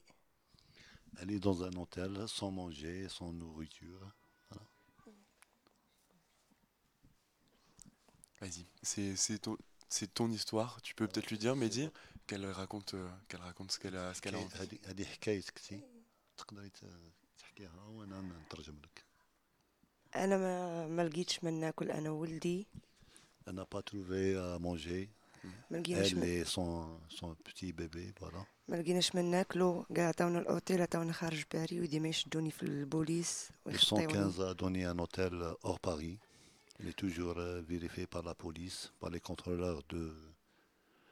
Elle 1.21 1.31
est 1.31 1.38
dans 1.41 1.62
un 1.62 1.73
hôtel 1.76 2.26
sans 2.29 2.50
manger, 2.50 3.09
sans 3.09 3.33
nourriture. 3.33 4.12
Vas-y, 8.41 8.67
c'est 8.83 9.17
c'est 9.17 9.38
ton, 9.38 9.57
c'est 9.88 10.12
ton 10.12 10.31
histoire. 10.31 10.81
Tu 10.83 10.95
peux 10.95 11.07
peut-être 11.07 11.31
lui 11.31 11.38
dire, 11.38 11.55
Mehdi, 11.57 11.88
qu'elle 12.26 12.45
raconte, 12.50 12.95
euh, 12.95 13.09
qu'elle 13.29 13.41
raconte 13.41 13.73
ce 13.73 13.79
qu'elle 13.79 13.97
a, 13.97 14.12
ce 14.14 14.21
qu'elle 14.21 14.35
a 14.35 14.38
envie. 14.38 14.55
هذه 14.61 14.79
هذه 14.87 15.05
حكايتك 15.05 15.59
سي 15.59 15.81
تقدري 16.37 16.71
ت- 16.71 16.85
تحكيها 17.38 17.85
وانا 17.88 18.21
نترجم 18.21 18.76
لك. 18.85 19.05
أنا 20.17 20.37
ما 20.38 20.87
ما 20.87 21.02
لقيتش 21.02 21.45
ما 21.45 21.50
ناكل 21.50 21.91
أنا 21.91 22.11
وولدي 22.11 22.67
Elle 23.47 23.55
n'a 23.55 23.67
pas 23.67 23.83
trouvé 23.83 24.37
à 24.37 24.59
manger. 24.59 25.09
ما 25.71 25.76
لقيناش 25.79 26.12
Elle 26.12 26.19
ما, 26.19 26.25
et 26.25 26.45
son, 26.45 26.87
son 27.09 27.35
petit 27.45 27.73
bébé, 27.73 28.12
voilà. 28.21 28.47
ما 28.69 28.76
لقيناش 28.76 29.14
ما 29.14 29.23
ناكلو 29.23 29.85
كاع 29.95 30.09
عطاونا 30.09 30.38
الأوتيل 30.38 30.83
عطاونا 30.83 31.12
خارج 31.12 31.43
باري 31.55 31.81
وديما 31.81 32.09
يشدوني 32.09 32.50
في 32.50 32.62
البوليس 32.62 33.49
Le 33.49 33.67
ويخطيوني 33.67 34.07
115 34.07 34.41
a 34.41 34.55
donné 34.55 34.85
un 34.85 34.99
hôtel 34.99 35.55
hors 35.62 35.81
Paris. 35.81 36.19
Il 36.81 36.88
est 36.88 36.99
toujours 37.05 37.38
euh, 37.38 37.61
vérifié 37.69 38.07
par 38.07 38.23
la 38.23 38.35
police, 38.35 38.93
par 39.00 39.11
les 39.11 39.21
contrôleurs 39.21 39.83
de. 39.91 40.12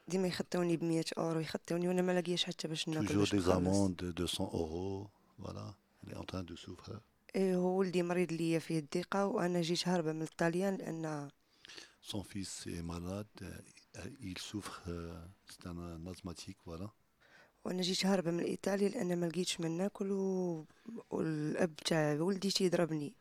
ديما 0.08 0.28
يخطيوني 0.28 0.76
بمية 0.76 1.04
أورو 1.18 1.40
يخطيوني 1.40 1.88
وأنا 1.88 2.02
ما 2.02 2.12
لاقياش 2.12 2.44
حتى 2.44 2.68
باش 2.68 2.88
ناكل 2.88 3.08
Toujours 3.08 3.18
باش 3.18 3.30
des 3.30 3.34
نخلص 3.34 3.56
amendes 3.56 3.96
de 3.96 4.12
200 4.12 4.50
euros. 4.54 5.08
Voilà. 5.38 5.74
Elle 6.04 6.12
est 6.12 6.16
en 6.16 6.24
train 6.24 6.42
de 6.42 6.56
souffrir. 6.56 7.00
إيه 7.36 7.56
هو 7.56 7.78
ولدي 7.78 8.02
مريض 8.02 8.32
ليا 8.32 8.58
فيه 8.58 8.78
الضيقة 8.78 9.26
وأنا 9.26 9.60
جيت 9.60 9.88
هاربة 9.88 10.12
من 10.12 10.22
الطاليان 10.22 10.76
لأن 10.76 11.28
Son 12.04 12.22
fils 12.22 12.66
est 12.66 12.82
malade. 12.82 13.26
euh, 13.42 14.08
Il 14.20 14.38
souffre. 14.38 14.82
euh, 14.88 15.14
C'est 15.50 15.66
un, 15.66 15.78
un 15.78 16.06
asthmatique, 16.06 16.58
voilà. 16.66 16.90
وأنا 17.64 17.82
جيت 17.82 18.06
هاربة 18.06 18.30
من 18.30 18.40
إيطاليا 18.44 18.88
لأن 18.88 19.16
ما 19.20 19.26
لقيتش 19.26 19.60
ما 19.60 19.68
ناكل 19.68 20.12
و... 20.12 20.66
والأب 21.10 21.76
تاع 21.76 22.12
ولدي 22.20 22.50
تيضربني 22.50 23.14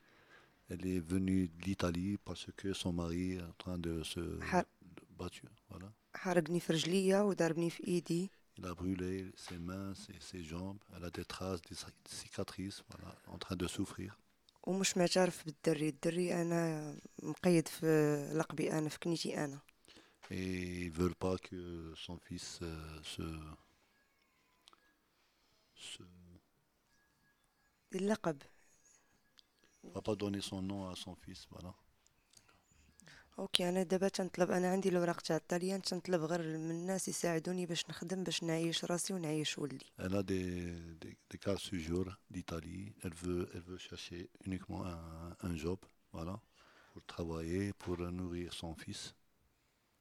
Elle 0.71 0.85
est 0.85 0.99
venue 0.99 1.47
d'Italie 1.65 2.17
parce 2.23 2.45
que 2.55 2.73
son 2.73 2.93
mari 2.93 3.33
est 3.33 3.41
en 3.41 3.53
train 3.57 3.77
de 3.79 4.03
se 4.03 4.19
Har- 4.51 4.65
de 4.95 5.03
battre. 5.19 5.41
Voilà. 5.69 5.91
حرقني 6.15 6.59
في 6.59 6.73
رجليا 6.73 7.21
وضربني 7.21 7.69
في 7.69 7.87
إيدي 7.87 8.29
Il 8.59 8.65
a 8.65 8.73
brûlé 8.73 9.31
ses 9.35 9.57
mains, 9.57 9.93
ses, 9.95 10.17
ses 10.19 10.43
jambes. 10.43 10.79
Elle 10.95 11.05
a 11.05 11.09
des 11.09 11.25
traces, 11.25 11.61
des 11.69 11.75
cic- 11.75 12.07
cicatrices, 12.21 12.83
voilà, 12.89 13.15
en 13.27 13.37
train 13.37 13.55
de 13.55 13.67
souffrir. 13.67 14.17
ومش 14.63 14.97
معترف 14.97 15.45
بالدري 15.45 15.89
الدري 15.89 16.41
أنا 16.41 16.95
مقيد 17.23 17.67
في 17.67 17.85
لقبي 18.35 18.71
أنا 18.71 18.89
في 18.89 18.99
كنيتي 18.99 19.45
أنا 19.45 19.59
Et 20.31 20.85
ils 20.85 20.91
veulent 20.91 21.15
pas 21.15 21.37
que 21.37 21.93
son 21.95 22.17
fils 22.17 22.59
euh, 22.61 23.01
se, 23.03 23.23
se 25.73 26.03
اللقب 27.95 28.41
va 29.83 30.01
pas 30.01 30.15
donner 30.15 30.41
son 30.41 30.61
nom 30.61 30.89
à 30.89 30.95
son 30.95 31.15
fils, 31.15 31.47
voilà. 31.49 31.73
أوكي 33.38 33.68
أنا 33.68 33.82
دابا 33.82 34.08
تنطلب 34.08 34.50
أنا 34.50 34.70
عندي 34.70 34.88
الوراق 34.88 35.20
تاع 35.20 35.36
الطليان 35.36 35.82
تنطلب 35.82 36.22
غير 36.22 36.42
من 36.58 36.70
الناس 36.70 37.08
يساعدوني 37.08 37.66
باش 37.66 37.90
نخدم 37.90 38.24
باش 38.24 38.42
نعيش 38.42 38.84
راسي 38.84 39.14
ونعيش 39.14 39.58
ولدي 39.58 39.86
Elle 39.98 40.14
a 40.16 40.22
des, 40.22 41.04
des, 41.04 41.16
des 41.30 41.38
cartes 41.38 41.64
séjour 41.70 42.04
d'Italie. 42.30 42.92
Elle 43.04 43.14
veut, 43.24 43.48
elle 43.54 43.62
veut 43.70 43.78
chercher 43.88 44.30
uniquement 44.46 44.82
un, 44.86 45.48
un 45.48 45.56
job, 45.64 45.78
voilà, 46.12 46.36
pour 46.92 47.02
travailler, 47.14 47.72
pour 47.72 47.98
nourrir 47.98 48.52
son 48.52 48.74
fils. 48.74 49.14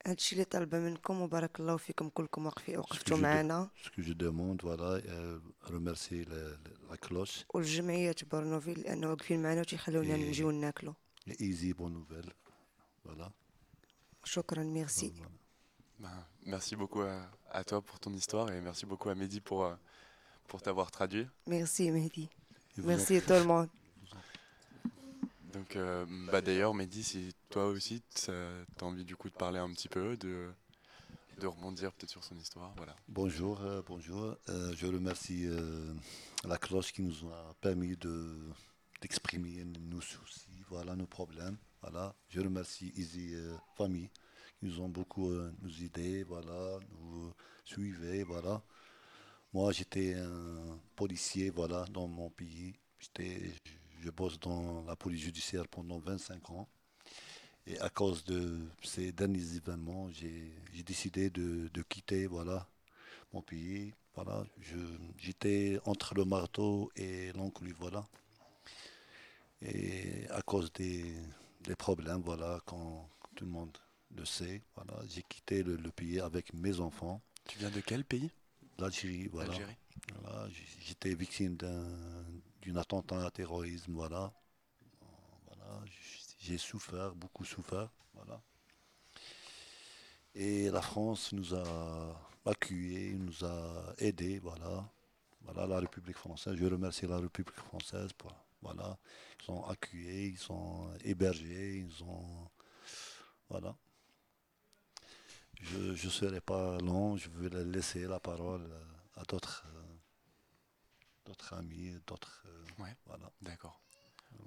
هادشي 0.08 0.34
اللي 0.36 0.46
طالبة 0.46 0.80
منكم 0.80 1.22
وبارك 1.22 1.60
الله 1.60 1.78
فيكم 1.78 2.10
كلكم 2.10 2.46
واقفين 2.46 2.78
وقفتوا 2.78 3.17
معنا 3.17 3.69
Ce 3.84 3.89
que 3.89 4.02
je 4.04 4.13
demande, 4.13 4.62
voilà, 4.62 5.00
et 5.00 5.72
remercier 5.74 6.26
la, 6.26 6.36
la- 6.36 6.91
la 6.91 6.98
cloche 6.98 7.46
والجمعيات 7.54 8.24
بورنوفيل 8.24 8.80
لأنه 8.80 9.10
واقفين 9.10 9.41
معنا 9.41 9.60
وتيخلونا 9.62 10.15
إيه. 10.15 10.30
نجيو 10.30 10.52
ناكلو 10.52 10.93
et 11.30 11.34
Easy 11.41 11.74
Bonne 11.74 11.93
Nouvelle, 11.93 12.34
Voilà. 13.06 13.32
Merci. 14.66 15.13
Bah, 16.00 16.10
merci 16.46 16.76
beaucoup 16.76 17.02
à, 17.52 17.63
toi 17.63 17.82
pour 17.82 18.00
ton 18.00 18.13
histoire 18.13 18.52
et 18.52 18.62
merci 18.62 18.86
beaucoup 18.86 19.10
à 19.10 19.16
Mehdi 19.16 19.42
pour, 19.42 19.63
euh, 19.63 19.76
pour 20.48 20.62
t'avoir 20.62 20.92
traduit. 20.92 21.28
Merci 21.48 21.92
Mehdi. 21.92 22.30
Merci 22.78 23.18
à 23.18 23.22
tout 23.22 23.34
le 23.34 23.44
monde. 23.44 23.70
Donc, 25.54 25.76
euh, 25.76 26.06
bah, 26.32 26.42
d'ailleurs, 26.42 26.74
Mehdi, 26.74 27.04
si 27.04 27.36
toi 27.50 27.68
aussi, 27.68 28.02
tu 28.16 28.32
as 28.32 28.84
envie 28.84 29.06
du 29.06 29.16
coup 29.16 29.30
de 29.30 29.36
parler 29.36 29.60
un 29.60 29.72
petit 29.72 29.89
peu, 29.89 30.18
de, 30.18 30.50
de 31.39 31.48
rebondir 31.48 31.92
peut-être 31.92 32.10
sur 32.10 32.24
son 32.24 32.38
histoire. 32.38 32.74
Voilà. 32.78 32.96
Bonjour, 33.08 33.62
euh, 33.62 33.82
bonjour. 33.86 34.36
Je 34.48 34.88
remercie 34.88 35.48
la 36.44 36.58
cloche 36.58 36.92
qui 36.92 37.04
nous 37.04 37.28
a 37.28 37.54
permis 37.62 37.96
de, 37.98 38.36
d'exprimer 39.04 39.66
nos 39.66 40.00
soucis, 40.00 40.63
voilà 40.70 40.96
nos 40.96 41.06
problèmes. 41.06 41.58
Voilà. 41.82 42.16
Je 42.30 42.39
remercie 42.39 42.94
Easy 42.96 43.36
euh, 43.36 43.54
Famille 43.76 44.10
qui 44.58 44.66
nous 44.66 44.80
ont 44.80 44.88
beaucoup 44.88 45.30
euh, 45.30 45.52
nous 45.62 45.84
aidés, 45.84 46.24
voilà, 46.24 46.80
nous 46.89 47.34
suivaient, 47.66 48.24
voilà. 48.24 48.63
Moi, 49.52 49.74
j'étais 49.74 50.13
un 50.16 50.80
policier, 50.96 51.50
voilà, 51.50 51.84
dans 51.92 52.08
mon 52.08 52.30
pays. 52.30 52.74
J'étais, 52.98 53.52
je 54.00 54.10
bosse 54.10 54.39
dans 54.39 54.86
la 54.86 54.96
police 54.96 55.22
judiciaire 55.22 55.68
pendant 55.68 56.00
25 56.00 56.50
ans. 56.52 56.70
Et 57.68 57.78
à 57.80 57.89
cause 57.89 58.24
de 58.24 58.58
ces 58.84 59.12
derniers 59.12 59.58
événements, 59.58 60.10
j'ai 60.12 60.54
décidé 60.86 61.30
de, 61.30 61.68
de 61.74 61.82
quitter 61.82 62.26
voilà, 62.26 62.70
mon 63.34 63.42
pays. 63.42 63.94
Voilà, 64.16 64.46
j'étais 65.18 65.78
entre 65.86 66.13
le 66.16 66.24
marteau 66.24 66.89
et 66.96 67.34
l'enclume, 67.34 67.76
voilà. 67.80 68.08
Et 69.65 70.28
à 70.30 70.41
cause 70.41 70.71
des, 70.73 71.15
des 71.62 71.76
problèmes, 71.76 72.21
voilà, 72.21 72.60
quand 72.65 73.10
tout 73.36 73.45
le 73.45 73.52
monde 73.52 73.78
le 74.15 74.26
sait, 74.26 74.62
voilà, 74.76 75.02
j'ai 75.08 75.23
quitté 75.23 75.63
le, 75.63 75.76
le 75.78 75.91
pays 75.91 76.19
avec 76.19 76.54
mes 76.54 76.80
enfants. 76.80 77.21
Tu 77.47 77.58
viens 77.60 77.71
de 77.71 77.80
quel 77.80 78.04
pays? 78.04 78.30
L'Algérie, 78.78 79.28
voilà. 79.28 79.54
Voilà, 80.21 80.47
j'étais 80.80 81.15
victime 81.15 81.56
d'un 81.56 81.86
d'une 82.62 82.78
attentat 82.78 83.26
à 83.26 83.32
terrorisme, 83.32 83.93
voilà. 83.93 84.32
Voilà, 85.47 85.82
j'ai 86.39 86.58
souffert, 86.58 87.13
beaucoup 87.13 87.45
souffert, 87.45 87.89
voilà. 88.13 88.41
Et 90.36 90.69
la 90.69 90.82
France 90.82 91.32
nous 91.34 91.54
a 91.54 92.17
accueillis, 92.45 93.15
nous 93.15 93.45
a 93.45 93.93
aidés, 93.97 94.39
voilà. 94.39 94.89
Voilà, 95.41 95.67
la 95.67 95.80
République 95.80 96.17
française, 96.17 96.56
je 96.56 96.65
remercie 96.65 97.06
la 97.06 97.19
République 97.19 97.56
française 97.56 98.13
pour, 98.13 98.34
voilà. 98.63 98.97
Ils 99.39 99.45
sont 99.45 99.63
accueillis, 99.65 100.30
ils 100.32 100.38
sont 100.38 100.91
hébergés, 101.04 101.78
ils 101.80 102.04
ont, 102.04 102.49
voilà. 103.49 103.76
Je 105.62 105.78
ne 105.91 105.95
serai 105.95 106.41
pas 106.41 106.78
long, 106.80 107.15
je 107.15 107.30
vais 107.30 107.63
laisser 107.63 108.06
la 108.08 108.19
parole 108.19 108.63
euh, 108.63 108.84
à 109.21 109.23
d'autres 109.23 109.63
euh, 109.76 109.82
d'autres 111.26 111.54
amis, 111.54 111.95
d'autres. 112.08 112.43
euh, 112.47 112.84
Ouais. 112.84 112.95
Voilà. 113.06 113.32
D'accord. 113.41 113.80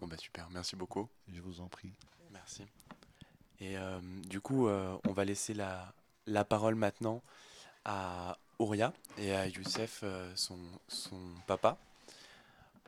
Bon 0.00 0.06
bah 0.08 0.16
super, 0.18 0.50
merci 0.50 0.76
beaucoup. 0.76 1.08
Je 1.28 1.40
vous 1.40 1.60
en 1.60 1.68
prie. 1.68 1.94
Merci. 2.32 2.64
Et 3.60 3.78
euh, 3.78 4.00
du 4.24 4.40
coup, 4.40 4.66
euh, 4.68 4.98
on 5.06 5.12
va 5.12 5.24
laisser 5.24 5.54
la, 5.54 5.94
la 6.26 6.44
parole 6.44 6.74
maintenant 6.74 7.22
à 7.84 8.36
Ouria 8.58 8.92
et 9.16 9.32
à 9.34 9.46
Youssef, 9.46 10.04
son, 10.34 10.58
son 10.88 11.34
papa. 11.46 11.78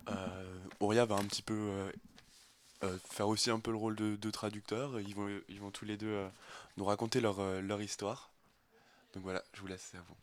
Euh, 0.08 0.58
Ouria 0.80 1.04
va 1.04 1.16
un 1.16 1.24
petit 1.24 1.42
peu 1.42 1.54
euh, 1.54 1.92
euh, 2.84 2.98
faire 3.10 3.28
aussi 3.28 3.50
un 3.50 3.58
peu 3.58 3.70
le 3.70 3.76
rôle 3.76 3.96
de, 3.96 4.30
traducteur. 4.30 5.00
Ils 5.00 5.14
vont, 5.14 5.28
ils 5.48 5.60
vont 5.60 5.70
tous 5.70 5.84
les 5.84 5.96
deux 5.96 6.06
euh, 6.06 6.28
nous 6.76 6.84
raconter 6.84 7.20
leur, 7.20 7.40
euh, 7.40 7.60
leur 7.60 7.82
histoire. 7.82 8.30
Donc 9.14 9.24
voilà, 9.24 9.42
je 9.52 9.60
vous 9.60 9.66
laisse, 9.66 9.92
à 9.94 9.98
vous. 9.98 10.14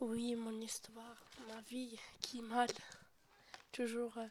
Oui, 0.00 0.34
mon 0.34 0.58
histoire, 0.60 1.16
ma 1.48 1.60
vie 1.68 1.98
qui 2.22 2.40
mal. 2.40 2.68
Toujours 3.72 4.16
euh, 4.16 4.26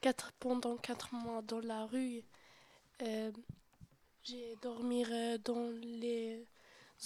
quatre, 0.00 0.32
pendant 0.38 0.76
quatre 0.76 1.12
mois 1.12 1.42
dans 1.42 1.60
la 1.60 1.86
rue. 1.86 2.22
Euh, 3.02 3.32
j'ai 4.22 4.56
dormi 4.62 5.04
euh, 5.10 5.38
dans 5.38 5.70
les 5.82 6.46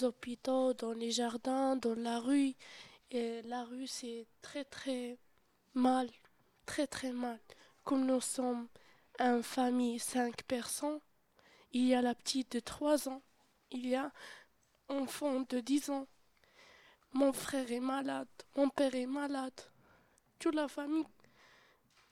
hôpitaux, 0.03 0.75
dans 0.75 0.93
les 0.93 1.11
jardins, 1.11 1.77
dans 1.77 1.95
la 1.95 2.21
rue. 2.21 2.55
Et 3.11 3.41
la 3.43 3.65
rue, 3.65 3.87
c'est 3.87 4.27
très 4.43 4.65
très 4.65 5.17
mal, 5.75 6.11
très 6.67 6.87
très 6.87 7.13
mal. 7.13 7.39
Comme 7.85 8.07
nous 8.07 8.21
sommes 8.21 8.69
une 9.19 9.43
famille, 9.43 9.99
cinq 9.99 10.43
personnes, 10.45 11.01
il 11.73 11.87
y 11.87 11.95
a 11.95 12.03
la 12.03 12.15
petite 12.15 12.53
de 12.53 12.61
trois 12.61 13.09
ans, 13.09 13.23
il 13.71 13.87
y 13.87 13.95
a 13.95 14.13
enfant 14.89 15.41
de 15.49 15.61
10 15.61 15.91
ans. 15.91 16.07
Mon 17.13 17.33
frère 17.33 17.71
est 17.71 17.81
malade, 17.81 18.29
mon 18.57 18.69
père 18.69 18.95
est 18.95 19.07
malade. 19.07 19.61
Toute 20.39 20.55
la 20.55 20.69
famille 20.69 21.07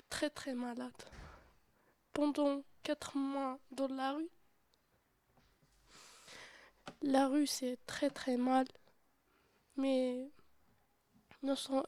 très 0.09 0.31
très 0.31 0.55
malade. 0.55 0.93
Pendant 2.12 2.62
quatre 2.83 3.17
mois 3.17 3.59
dans 3.71 3.88
la 3.88 4.12
rue. 4.12 4.29
La 7.03 7.29
rue 7.29 7.47
c'est 7.47 7.79
très 7.87 8.11
très 8.11 8.37
mal. 8.37 8.67
Mais 9.77 10.31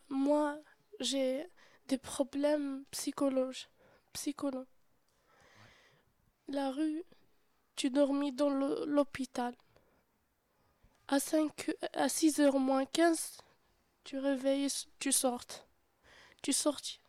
moi 0.09 0.59
j'ai 1.01 1.47
des 1.89 1.99
problèmes 1.99 2.85
psychologiques. 2.91 3.69
Psycholo. 4.13 4.65
La 6.49 6.71
rue, 6.71 7.03
tu 7.75 7.91
dormis 7.91 8.33
dans 8.33 8.51
l'hôpital. 8.51 9.57
À, 11.09 11.19
5, 11.19 11.73
à 11.95 12.09
6 12.09 12.41
heures 12.41 12.59
moins 12.59 12.87
15, 12.87 13.39
tu 14.05 14.19
réveilles, 14.19 14.69
tu 15.01 15.11
sortes. 15.11 15.67
Tu 16.43 16.53
sortis 16.53 17.01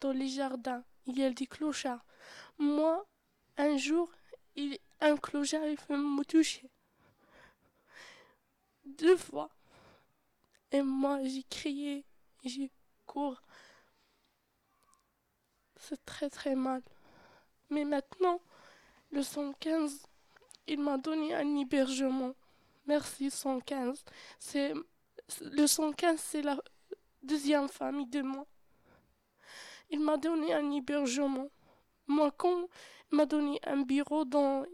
dans 0.00 0.12
les 0.12 0.28
jardins. 0.28 0.84
Il 1.06 1.18
y 1.18 1.24
a 1.24 1.30
des 1.30 1.46
clochards. 1.46 2.04
Moi, 2.58 3.06
un 3.56 3.76
jour, 3.76 4.10
un 5.00 5.16
clochard 5.16 5.66
il 5.66 5.96
me 5.96 6.24
toucher. 6.24 6.70
Deux 8.84 9.16
fois. 9.16 9.50
Et 10.70 10.82
moi, 10.82 11.22
j'ai 11.24 11.44
crié. 11.44 12.04
J'ai 12.44 12.70
couru. 13.06 13.36
C'est 15.88 16.04
très 16.06 16.30
très 16.30 16.54
mal. 16.54 16.82
Mais 17.68 17.84
maintenant, 17.84 18.40
le 19.10 19.22
115, 19.22 20.06
il 20.66 20.80
m'a 20.80 20.96
donné 20.96 21.34
un 21.34 21.56
hébergement. 21.56 22.34
Merci 22.86 23.30
115. 23.30 24.04
C'est 24.38 24.72
le 25.40 25.66
115, 25.66 26.18
c'est 26.18 26.42
la 26.42 26.58
deuxième 27.22 27.68
famille 27.68 28.06
de 28.06 28.22
moi. 28.22 28.46
Il 29.90 30.00
m'a 30.00 30.16
donné 30.16 30.54
un 30.54 30.70
hébergement. 30.70 31.48
Moi, 32.06 32.30
quand 32.30 32.68
il 33.12 33.16
m'a 33.16 33.26
donné 33.26 33.60
un 33.66 33.82
bureau 33.82 34.24
dans 34.24 34.64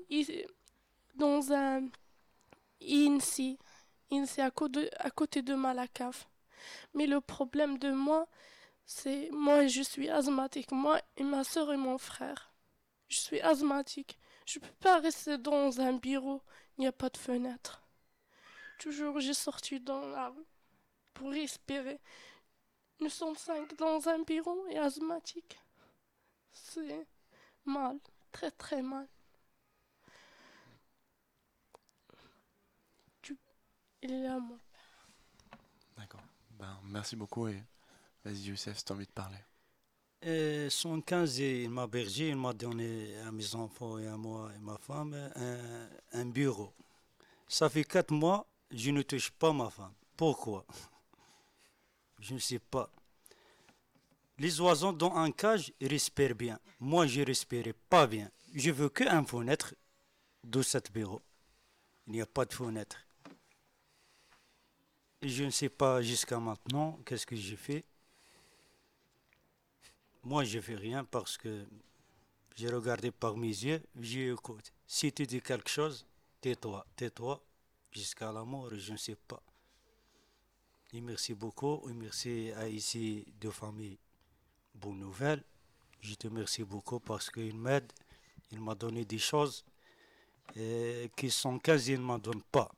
dans 1.16 1.52
un 1.52 1.88
INSI, 2.80 3.58
INSI 4.12 4.40
à 4.40 4.50
côté, 4.50 4.88
à 4.96 5.10
côté 5.10 5.42
de 5.42 5.54
Malacaf. 5.54 6.28
Mais 6.94 7.06
le 7.06 7.20
problème 7.20 7.78
de 7.78 7.90
moi, 7.90 8.28
c'est 8.92 9.30
moi, 9.30 9.68
je 9.68 9.82
suis 9.82 10.10
asthmatique. 10.10 10.72
Moi 10.72 11.00
et 11.16 11.22
ma 11.22 11.44
soeur 11.44 11.72
et 11.72 11.76
mon 11.76 11.96
frère. 11.96 12.52
Je 13.08 13.18
suis 13.18 13.40
asthmatique. 13.40 14.18
Je 14.44 14.58
peux 14.58 14.74
pas 14.80 14.98
rester 14.98 15.38
dans 15.38 15.80
un 15.80 15.92
bureau. 15.92 16.42
Il 16.76 16.80
n'y 16.80 16.86
a 16.88 16.92
pas 16.92 17.08
de 17.08 17.16
fenêtre. 17.16 17.80
Toujours, 18.80 19.20
j'ai 19.20 19.32
sorti 19.32 19.78
dans 19.78 20.04
la 20.08 20.30
rue 20.30 20.44
pour 21.14 21.30
respirer. 21.30 22.00
Nous 22.98 23.10
sommes 23.10 23.36
cinq 23.36 23.76
dans 23.76 24.08
un 24.08 24.22
bureau 24.24 24.66
et 24.66 24.78
asthmatique. 24.78 25.60
C'est 26.50 27.06
mal, 27.64 27.96
très 28.32 28.50
très 28.50 28.82
mal. 28.82 29.06
Tu... 33.22 33.38
Il 34.02 34.10
est 34.10 34.22
là, 34.24 34.40
moi. 34.40 34.58
D'accord. 35.96 36.24
Ben, 36.58 36.76
merci 36.82 37.14
beaucoup 37.14 37.46
et 37.46 37.62
vas-y 38.24 38.48
Youssef, 38.48 38.78
si 38.78 38.84
t'as 38.84 38.94
envie 38.94 39.06
de 39.06 39.12
parler. 39.12 39.38
Et 40.22 40.68
115, 40.68 41.38
il 41.38 41.70
m'a 41.70 41.86
bergé, 41.86 42.28
il 42.28 42.36
m'a 42.36 42.52
donné 42.52 43.16
à 43.20 43.32
mes 43.32 43.54
enfants 43.54 43.98
et 43.98 44.06
à 44.06 44.18
moi 44.18 44.50
et 44.54 44.58
ma 44.58 44.76
femme 44.76 45.16
un, 46.12 46.26
bureau. 46.26 46.74
Ça 47.48 47.70
fait 47.70 47.84
quatre 47.84 48.12
mois, 48.12 48.46
je 48.70 48.90
ne 48.90 49.00
touche 49.00 49.30
pas 49.30 49.52
ma 49.52 49.70
femme. 49.70 49.94
Pourquoi? 50.16 50.66
Je 52.20 52.34
ne 52.34 52.38
sais 52.38 52.58
pas. 52.58 52.90
Les 54.36 54.60
oiseaux 54.60 54.92
dans 54.92 55.14
un 55.14 55.30
cage, 55.30 55.72
respirent 55.80 56.34
bien. 56.34 56.58
Moi, 56.78 57.06
je 57.06 57.20
ne 57.20 57.26
respirais 57.26 57.72
pas 57.72 58.06
bien. 58.06 58.30
Je 58.54 58.70
veux 58.70 58.90
qu'un 58.90 59.24
fenêtre 59.24 59.74
de 60.44 60.60
cet 60.60 60.92
bureau. 60.92 61.22
Il 62.06 62.12
n'y 62.12 62.20
a 62.20 62.26
pas 62.26 62.44
de 62.44 62.52
fenêtre. 62.52 62.98
Je 65.22 65.44
ne 65.44 65.50
sais 65.50 65.70
pas 65.70 66.02
jusqu'à 66.02 66.38
maintenant 66.38 66.98
qu'est-ce 67.06 67.24
que 67.24 67.36
j'ai 67.36 67.56
fait. 67.56 67.84
Moi, 70.22 70.44
je 70.44 70.60
fais 70.60 70.74
rien 70.74 71.04
parce 71.04 71.38
que 71.38 71.66
j'ai 72.56 72.68
regardé 72.68 73.10
par 73.10 73.36
mes 73.36 73.48
yeux, 73.48 73.82
j'ai 73.98 74.30
écouté. 74.30 74.70
Si 74.86 75.12
tu 75.12 75.26
dis 75.26 75.40
quelque 75.40 75.70
chose, 75.70 76.06
tais-toi, 76.40 76.84
tais-toi, 76.94 77.42
jusqu'à 77.90 78.30
la 78.30 78.44
mort, 78.44 78.68
je 78.74 78.92
ne 78.92 78.98
sais 78.98 79.16
pas. 79.16 79.42
Et 80.92 81.00
merci 81.00 81.32
beaucoup, 81.34 81.88
et 81.88 81.94
merci 81.94 82.52
à 82.56 82.68
ici 82.68 83.24
de 83.40 83.48
famille 83.50 83.96
Bonne 84.74 84.98
Nouvelle. 84.98 85.42
Je 86.00 86.14
te 86.14 86.26
remercie 86.26 86.64
beaucoup 86.64 87.00
parce 87.00 87.30
qu'il 87.30 87.56
m'aide, 87.56 87.90
il 88.50 88.60
m'a 88.60 88.74
donné 88.74 89.04
des 89.04 89.18
choses 89.18 89.64
euh, 90.56 91.06
qui 91.16 91.30
sont 91.30 91.58
quasi, 91.58 91.92
il 91.92 92.00
ne 92.00 92.04
m'en 92.04 92.18
donne 92.18 92.42
pas. 92.42 92.70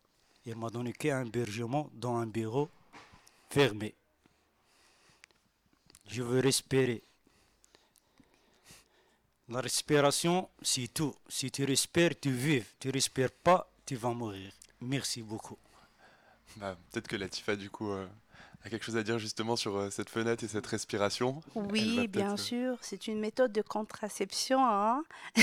Il 0.45 0.57
m'a 0.57 0.71
donné 0.71 0.93
qu'un 0.93 1.25
hébergement 1.25 1.91
dans 1.95 2.17
un 2.17 2.27
bureau 2.27 2.69
fermé. 3.49 3.95
Je 6.07 6.23
veux 6.23 6.41
respirer. 6.41 7.03
La 9.49 9.61
respiration, 9.61 10.49
c'est 10.63 10.89
tout. 10.93 11.15
Si 11.29 11.51
tu 11.51 11.65
respires, 11.65 12.19
tu 12.21 12.31
vives. 12.31 12.67
Tu 12.79 12.91
respires 12.91 13.31
pas, 13.31 13.71
tu 13.85 13.97
vas 13.97 14.11
mourir. 14.11 14.53
Merci 14.81 15.23
beaucoup. 15.23 15.59
Bah, 16.57 16.77
Peut-être 16.91 17.09
que 17.09 17.17
Latifa, 17.17 17.57
du 17.57 17.69
coup, 17.71 17.91
euh, 17.91 18.07
a 18.65 18.71
quelque 18.71 18.85
chose 18.85 18.97
à 18.97 19.03
dire 19.03 19.19
justement 19.19 19.57
sur 19.57 19.77
euh, 19.77 19.91
cette 19.91 20.09
fenêtre 20.09 20.45
et 20.45 20.49
cette 20.49 20.67
respiration. 20.67 21.41
Oui, 21.55 22.07
bien 22.09 22.35
euh, 22.35 22.37
sûr, 22.37 22.79
c'est 22.81 23.09
une 23.09 23.19
méthode 23.19 23.53
de 23.53 23.63
contraception. 23.63 24.65
hein. 24.65 25.03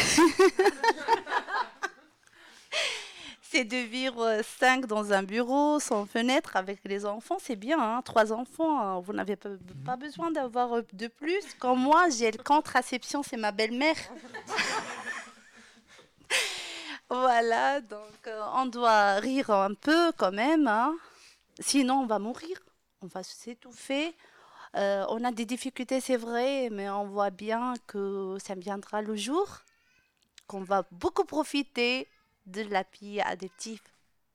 c'est 3.51 3.63
de 3.65 3.77
vivre 3.77 4.21
euh, 4.23 4.41
cinq 4.59 4.85
dans 4.85 5.11
un 5.11 5.23
bureau, 5.23 5.79
sans 5.79 6.05
fenêtre, 6.05 6.55
avec 6.55 6.79
les 6.85 7.05
enfants. 7.05 7.37
C'est 7.41 7.55
bien, 7.55 7.79
hein, 7.79 8.01
trois 8.03 8.31
enfants. 8.31 8.79
hein, 8.79 8.99
Vous 8.99 9.13
n'avez 9.13 9.35
pas, 9.35 9.49
pas 9.85 9.95
besoin 9.97 10.29
d'avoir 10.31 10.77
euh, 10.77 10.81
de 10.93 11.07
plus. 11.07 11.41
Comme 11.59 11.79
moi, 11.79 12.09
j'ai 12.09 12.31
le 12.31 12.41
contraception, 12.43 13.23
c'est 13.23 13.37
ma 13.37 13.51
belle-mère. 13.51 13.95
voilà, 17.09 17.81
donc 17.81 18.27
euh, 18.27 18.41
on 18.55 18.65
doit 18.67 19.15
rire 19.15 19.49
un 19.49 19.73
peu 19.73 20.11
quand 20.17 20.31
même. 20.31 20.67
hein. 20.67 20.95
Sinon, 21.59 22.01
on 22.01 22.05
va 22.05 22.19
mourir. 22.19 22.57
On 23.01 23.07
va 23.07 23.23
s'étouffer. 23.23 24.13
Euh, 24.75 25.03
on 25.09 25.23
a 25.23 25.31
des 25.31 25.45
difficultés, 25.45 25.99
c'est 26.01 26.17
vrai, 26.17 26.69
mais 26.71 26.89
on 26.89 27.07
voit 27.07 27.31
bien 27.31 27.73
que 27.87 28.37
ça 28.43 28.53
viendra 28.53 29.01
le 29.01 29.15
jour, 29.15 29.47
qu'on 30.47 30.61
va 30.61 30.83
beaucoup 30.91 31.25
profiter 31.25 32.07
de 32.51 32.63
la 32.63 32.83
pays 32.83 33.21
adoptif. 33.21 33.81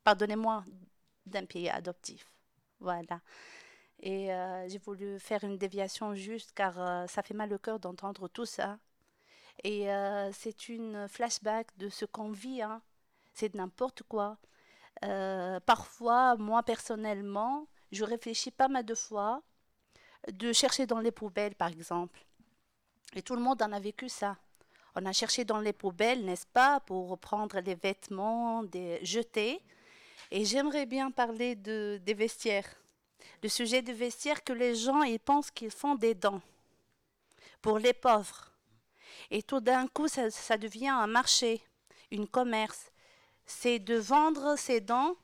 Pardonnez-moi, 0.05 0.65
d'un 1.27 1.45
pays 1.45 1.69
adoptif. 1.69 2.31
Voilà. 2.81 3.21
Et 4.01 4.33
euh, 4.33 4.69
j'ai 4.69 4.79
voulu 4.79 5.19
faire 5.19 5.45
une 5.45 5.57
déviation 5.57 6.15
juste 6.15 6.53
car 6.53 6.79
euh, 6.79 7.07
ça 7.07 7.23
fait 7.23 7.35
mal 7.35 7.53
au 7.53 7.59
cœur 7.59 7.79
d'entendre 7.81 8.29
tout 8.29 8.45
ça. 8.47 8.79
Et 9.63 9.91
euh, 9.91 10.31
c'est 10.33 10.69
une 10.69 11.09
flashback 11.09 11.77
de 11.79 11.89
ce 11.89 12.05
qu'on 12.05 12.31
vit. 12.33 12.63
hein. 12.63 12.83
C'est 13.33 13.55
n'importe 13.55 14.03
quoi. 14.05 14.39
Parfois, 15.67 16.37
moi 16.37 16.63
personnellement, 16.63 17.67
je 17.93 18.05
réfléchis 18.05 18.51
pas 18.51 18.69
mal 18.69 18.85
de 18.85 18.95
fois 18.95 19.43
de 20.33 20.53
chercher 20.53 20.87
dans 20.87 21.01
les 21.01 21.11
poubelles, 21.11 21.55
par 21.55 21.69
exemple. 21.69 22.25
Et 23.15 23.23
tout 23.23 23.35
le 23.35 23.43
monde 23.43 23.61
en 23.63 23.73
a 23.73 23.81
vécu 23.81 24.09
ça. 24.09 24.37
On 24.97 25.05
a 25.07 25.13
cherché 25.13 25.45
dans 25.45 25.61
les 25.61 25.73
poubelles, 25.73 26.25
n'est-ce 26.25 26.47
pas, 26.47 26.81
pour 26.81 27.09
reprendre 27.09 27.59
les 27.61 27.75
vêtements 27.75 28.63
des 28.63 29.05
jetés. 29.05 29.61
Et 30.31 30.45
j'aimerais 30.45 30.87
bien 30.87 31.11
parler 31.11 31.57
de, 31.57 32.01
des 32.05 32.15
vestiaires. 32.15 32.69
Le 33.43 33.49
sujet 33.49 33.83
des 33.83 33.93
vestiaires 33.93 34.45
que 34.45 34.53
les 34.53 34.75
gens 34.75 35.03
ils 35.03 35.19
pensent 35.19 35.51
qu'ils 35.51 35.71
font 35.71 35.97
des 35.97 36.15
dons 36.15 36.41
pour 37.61 37.79
les 37.79 37.93
pauvres. 37.93 38.53
Et 39.31 39.43
tout 39.43 39.61
d'un 39.61 39.87
coup, 39.89 40.07
ça, 40.07 40.59
devient 40.59 40.89
un 40.89 41.07
marché, 41.07 41.63
une 42.11 42.29
commerce. 42.29 42.93
C'est 43.47 43.79
de 43.79 43.97
vendre 43.97 44.57
ces 44.57 44.81
dons 44.81 45.17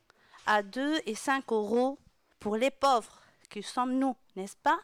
à 0.45 0.63
2 0.63 1.01
et 1.05 1.15
5 1.15 1.51
euros 1.51 1.97
pour 2.39 2.57
les 2.57 2.71
pauvres, 2.71 3.21
qui 3.49 3.63
sommes 3.63 3.97
nous, 3.97 4.15
n'est-ce 4.35 4.57
pas? 4.57 4.79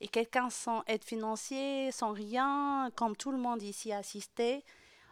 Et 0.00 0.08
quelqu'un 0.08 0.50
sans 0.50 0.82
aide 0.86 1.04
financière, 1.04 1.92
sans 1.92 2.12
rien, 2.12 2.90
comme 2.96 3.16
tout 3.16 3.30
le 3.32 3.38
monde 3.38 3.62
ici 3.62 3.92
assisté, 3.92 4.64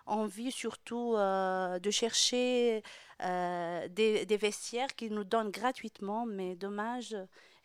envie 0.07 0.51
surtout 0.51 1.15
euh, 1.17 1.79
de 1.79 1.91
chercher 1.91 2.83
euh, 3.23 3.89
des, 3.89 4.27
des, 4.27 4.37
vestiaires 4.37 4.95
qu'ils 4.97 5.15
nous 5.15 5.25
donnent 5.25 5.51
gratuitement, 5.51 6.27
mais 6.27 6.57
dommage, 6.57 7.17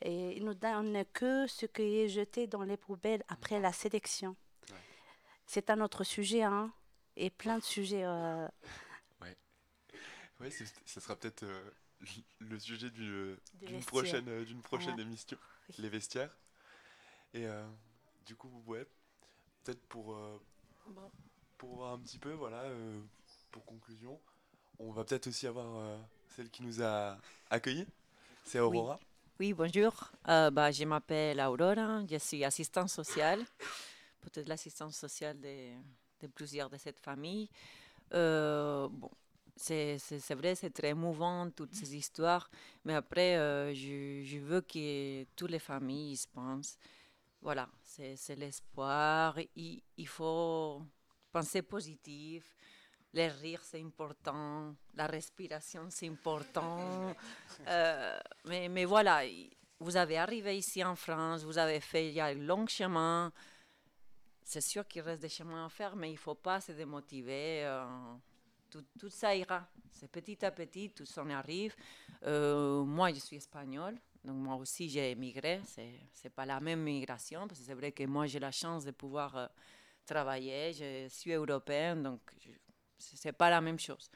et 0.02 0.38
ils 0.38 0.46
nous 0.46 0.54
donnent 0.54 1.04
que 1.14 1.48
ce 1.48 1.66
qui 1.66 1.82
est 2.00 2.10
jeté 2.10 2.46
dans 2.46 2.62
les 2.64 2.78
poubelles 2.78 3.24
après 3.28 3.60
la 3.60 3.74
sélection. 3.74 4.36
Ouais. 4.70 4.78
C'est 5.48 5.70
un 5.72 5.82
autre 5.82 6.04
sujet, 6.04 6.44
hein, 6.44 6.72
et 7.16 7.32
plein 7.32 7.58
de 7.58 7.64
sujets. 7.64 8.04
Euh, 8.06 8.48
Ouais, 10.40 10.52
c'est- 10.52 10.72
ce 10.86 11.00
sera 11.00 11.16
peut-être 11.16 11.42
euh, 11.42 11.72
le 12.38 12.60
sujet 12.60 12.92
d'une 12.92 13.38
prochaine, 13.88 14.44
d'une 14.46 14.62
prochaine 14.62 15.00
émission, 15.00 15.36
Oui. 15.70 15.76
les 15.80 15.90
vestiaires. 15.90 16.30
Et 17.34 17.46
euh, 17.46 17.66
du 18.26 18.36
coup, 18.36 18.50
ouais, 18.66 18.86
peut-être 19.64 19.82
pour, 19.88 20.16
euh, 20.16 20.40
pour 21.58 21.76
voir 21.76 21.94
un 21.94 22.00
petit 22.00 22.20
peu, 22.20 22.32
voilà, 22.32 22.62
euh, 22.62 23.00
pour 23.52 23.66
conclusion, 23.66 24.20
on 24.80 24.92
va 24.92 25.04
peut-être 25.04 25.28
aussi 25.28 25.48
avoir 25.48 25.98
celle 26.36 26.50
qui 26.50 26.64
nous 26.64 26.82
a 26.82 27.18
accueillis, 27.50 27.88
c'est 28.46 28.60
Aurora. 28.60 29.00
Oui, 29.40 29.54
bonjour. 29.54 30.12
Euh, 30.28 30.50
bah, 30.50 30.72
je 30.72 30.84
m'appelle 30.84 31.40
Aurora, 31.42 32.04
je 32.10 32.18
suis 32.18 32.44
assistante 32.44 32.90
sociale, 32.90 33.44
peut-être 34.22 34.48
l'assistante 34.48 34.94
sociale 34.94 35.40
de, 35.40 35.74
de 36.22 36.28
plusieurs 36.28 36.70
de 36.70 36.78
cette 36.78 37.00
famille. 37.00 37.50
Euh, 38.14 38.88
bon, 38.90 39.12
c'est 39.56 39.98
vrai, 40.32 40.56
c'est 40.56 40.70
très 40.70 40.90
émouvant, 40.90 41.50
toutes 41.50 41.74
ces 41.76 41.96
histoires, 41.96 42.50
mais 42.86 42.94
après, 42.94 43.38
euh, 43.38 43.74
je, 43.74 44.24
je 44.24 44.38
veux 44.38 44.62
que 44.62 45.24
toutes 45.36 45.52
les 45.52 45.60
familles 45.60 46.14
y 46.14 46.28
pensent. 46.34 46.78
Voilà, 47.42 47.70
c'est 47.84 48.36
l'espoir. 48.36 49.38
Il, 49.56 49.82
il 49.98 50.08
faut 50.08 50.82
penser 51.32 51.62
positif. 51.62 52.56
Les 53.14 53.28
rires, 53.30 53.64
c'est 53.64 53.82
important. 53.82 54.76
La 54.94 55.08
respiration, 55.08 55.88
c'est 55.90 56.08
important. 56.08 57.16
Euh, 57.68 58.20
mais, 58.46 58.70
mais 58.70 58.86
voilà, 58.86 59.24
vous 59.80 59.98
avez 59.98 60.18
arrivé 60.18 60.58
ici 60.58 60.84
en 60.84 60.96
France, 60.96 61.44
vous 61.44 61.58
avez 61.58 61.80
fait 61.82 62.08
il 62.08 62.14
y 62.14 62.20
a 62.20 62.28
un 62.28 62.36
long 62.36 62.68
chemin. 62.68 63.34
C'est 64.44 64.62
sûr 64.62 64.88
qu'il 64.88 65.02
reste 65.02 65.22
des 65.24 65.30
chemins 65.30 65.66
à 65.66 65.70
faire, 65.70 65.96
mais 65.96 66.10
il 66.10 66.14
ne 66.14 66.18
faut 66.20 66.36
pas 66.36 66.62
se 66.62 66.72
démotiver. 66.72 67.66
euh, 67.66 67.86
tout, 68.70 68.86
tout 69.00 69.10
ça 69.10 69.36
ira. 69.36 69.68
C'est 69.92 70.10
petit 70.10 70.46
à 70.46 70.52
petit, 70.52 70.92
tout 70.92 71.06
ça 71.06 71.24
en 71.24 71.30
arrive. 71.30 71.76
Euh, 72.24 72.84
moi, 72.84 73.12
je 73.12 73.20
suis 73.20 73.38
espagnole, 73.38 73.98
donc 74.24 74.36
moi 74.38 74.56
aussi 74.56 74.90
j'ai 74.90 75.12
émigré. 75.12 75.62
C'est 75.66 76.00
n'est 76.24 76.30
pas 76.30 76.46
la 76.46 76.60
même 76.60 76.82
migration, 76.84 77.48
parce 77.48 77.60
que 77.60 77.66
c'est 77.66 77.74
vrai 77.74 77.92
que 77.92 78.04
moi 78.06 78.26
j'ai 78.28 78.40
la 78.40 78.52
chance 78.52 78.86
de 78.86 78.92
pouvoir 78.92 79.36
euh, 79.38 79.48
travailler. 80.06 80.74
Je 80.74 81.08
suis 81.10 81.32
européenne, 81.34 82.04
donc 82.04 82.22
je- 82.42 82.52
c'est 82.98 83.32
pas 83.34 83.50
la 83.50 83.62
même 83.62 83.80
chose. 83.80 84.10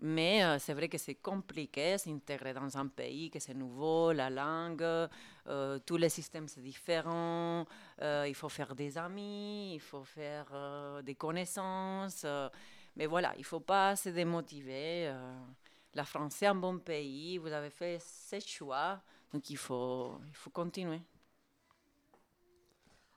Mais 0.00 0.44
euh, 0.44 0.58
c'est 0.60 0.74
vrai 0.74 0.88
que 0.88 0.96
c'est 0.98 1.16
compliqué 1.16 1.98
s'intégrer 1.98 2.54
dans 2.54 2.76
un 2.78 2.86
pays 2.86 3.30
que 3.30 3.40
c'est 3.40 3.54
nouveau, 3.54 4.12
la 4.12 4.30
langue, 4.30 4.84
euh, 5.48 5.78
tous 5.84 5.96
les 5.96 6.08
systèmes 6.08 6.46
c'est 6.46 6.60
différent, 6.60 7.66
euh, 8.02 8.24
il 8.28 8.34
faut 8.34 8.48
faire 8.48 8.76
des 8.76 8.96
amis, 8.96 9.74
il 9.74 9.80
faut 9.80 10.04
faire 10.04 11.00
des 11.02 11.14
connaissances. 11.16 12.24
mais 12.96 13.06
voilà, 13.06 13.32
il 13.36 13.40
ne 13.40 13.44
faut 13.44 13.60
pas 13.60 13.96
se 13.96 14.10
démotiver. 14.10 15.12
La 15.98 16.04
France 16.04 16.34
c'est 16.36 16.46
un 16.46 16.54
bon 16.54 16.78
pays, 16.78 17.38
vous 17.38 17.48
avez 17.52 17.70
fait 17.70 17.98
ce 18.00 18.38
choix, 18.40 19.02
donc 19.32 19.50
il 19.50 19.56
faut, 19.56 20.18
il 20.28 20.34
faut 20.34 20.50
continuer. 20.50 21.00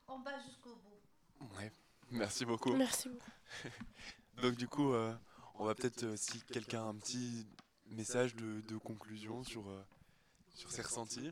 On 0.08 0.18
va 0.20 0.38
jusqu'au 0.40 0.74
bout. 0.74 1.46
Ouais, 1.56 1.70
merci 2.10 2.44
beaucoup. 2.44 2.74
Merci 2.74 3.08
beaucoup. 3.08 3.30
Donc 4.42 4.56
du 4.56 4.66
coup, 4.66 4.92
euh, 4.92 5.14
on 5.54 5.64
va 5.64 5.74
peut-être 5.74 6.02
euh, 6.04 6.16
si 6.16 6.40
quelqu'un 6.42 6.80
a 6.82 6.88
un 6.88 6.94
petit 6.96 7.46
message 7.86 8.34
de, 8.34 8.60
de 8.62 8.76
conclusion 8.78 9.44
sur, 9.44 9.68
euh, 9.68 9.82
sur 10.54 10.70
ses 10.72 10.82
ressentis. 10.82 11.30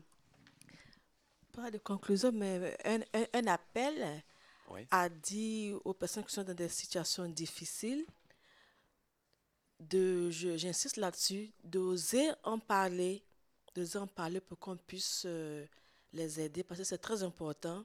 Pas 1.51 1.69
de 1.69 1.77
conclusion, 1.79 2.31
mais 2.31 2.77
un, 2.85 3.01
un- 3.13 3.27
un 3.33 3.47
appel 3.47 4.23
Oui. 4.69 4.87
à 4.89 5.09
dire 5.09 5.79
aux 5.85 5.93
personnes 5.93 6.23
qui 6.23 6.33
sont 6.33 6.43
dans 6.43 6.53
des 6.53 6.69
situations 6.69 7.27
difficiles, 7.27 8.05
de, 9.81 10.29
j'insiste 10.29 10.97
là-dessus, 10.97 11.51
d'oser 11.63 12.29
en 12.43 12.59
parler, 12.59 13.23
d'oser 13.75 13.99
en 13.99 14.07
parler 14.07 14.39
pour 14.39 14.59
qu'on 14.59 14.77
puisse 14.77 15.23
euh, 15.25 15.65
les 16.13 16.39
aider, 16.39 16.63
parce 16.63 16.79
que 16.79 16.85
c'est 16.85 16.97
très 16.97 17.23
important 17.23 17.83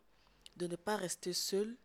de 0.56 0.66
ne 0.66 0.76
pas 0.76 0.96
rester 0.96 1.32
seul. 1.32 1.76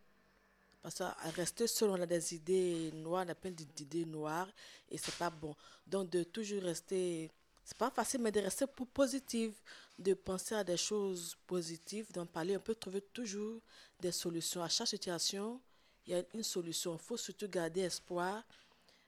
Parce 0.82 0.96
que 0.96 1.04
à 1.04 1.30
rester 1.36 1.66
seul, 1.68 1.90
on 1.90 2.00
a 2.00 2.06
des 2.06 2.34
idées 2.34 2.90
noires, 2.92 3.24
on 3.24 3.30
a 3.30 3.34
plein 3.34 3.52
d'idées 3.52 4.04
noires, 4.04 4.48
et 4.90 4.98
c'est 4.98 5.14
pas 5.14 5.30
bon. 5.30 5.54
Donc, 5.86 6.10
de 6.10 6.24
toujours 6.24 6.62
rester, 6.62 7.30
c'est 7.64 7.78
pas 7.78 7.90
facile, 7.90 8.20
mais 8.20 8.32
de 8.32 8.40
rester 8.40 8.66
po- 8.66 8.84
positive, 8.84 9.54
de 9.98 10.14
penser 10.14 10.56
à 10.56 10.64
des 10.64 10.76
choses 10.76 11.36
positives, 11.46 12.10
d'en 12.12 12.26
parler. 12.26 12.56
On 12.56 12.60
peut 12.60 12.74
trouver 12.74 13.00
toujours 13.00 13.60
des 14.00 14.10
solutions. 14.10 14.60
À 14.62 14.68
chaque 14.68 14.88
situation, 14.88 15.60
il 16.04 16.14
y 16.14 16.16
a 16.16 16.24
une 16.34 16.42
solution. 16.42 16.94
Il 16.94 16.98
faut 16.98 17.16
surtout 17.16 17.48
garder 17.48 17.82
espoir, 17.82 18.42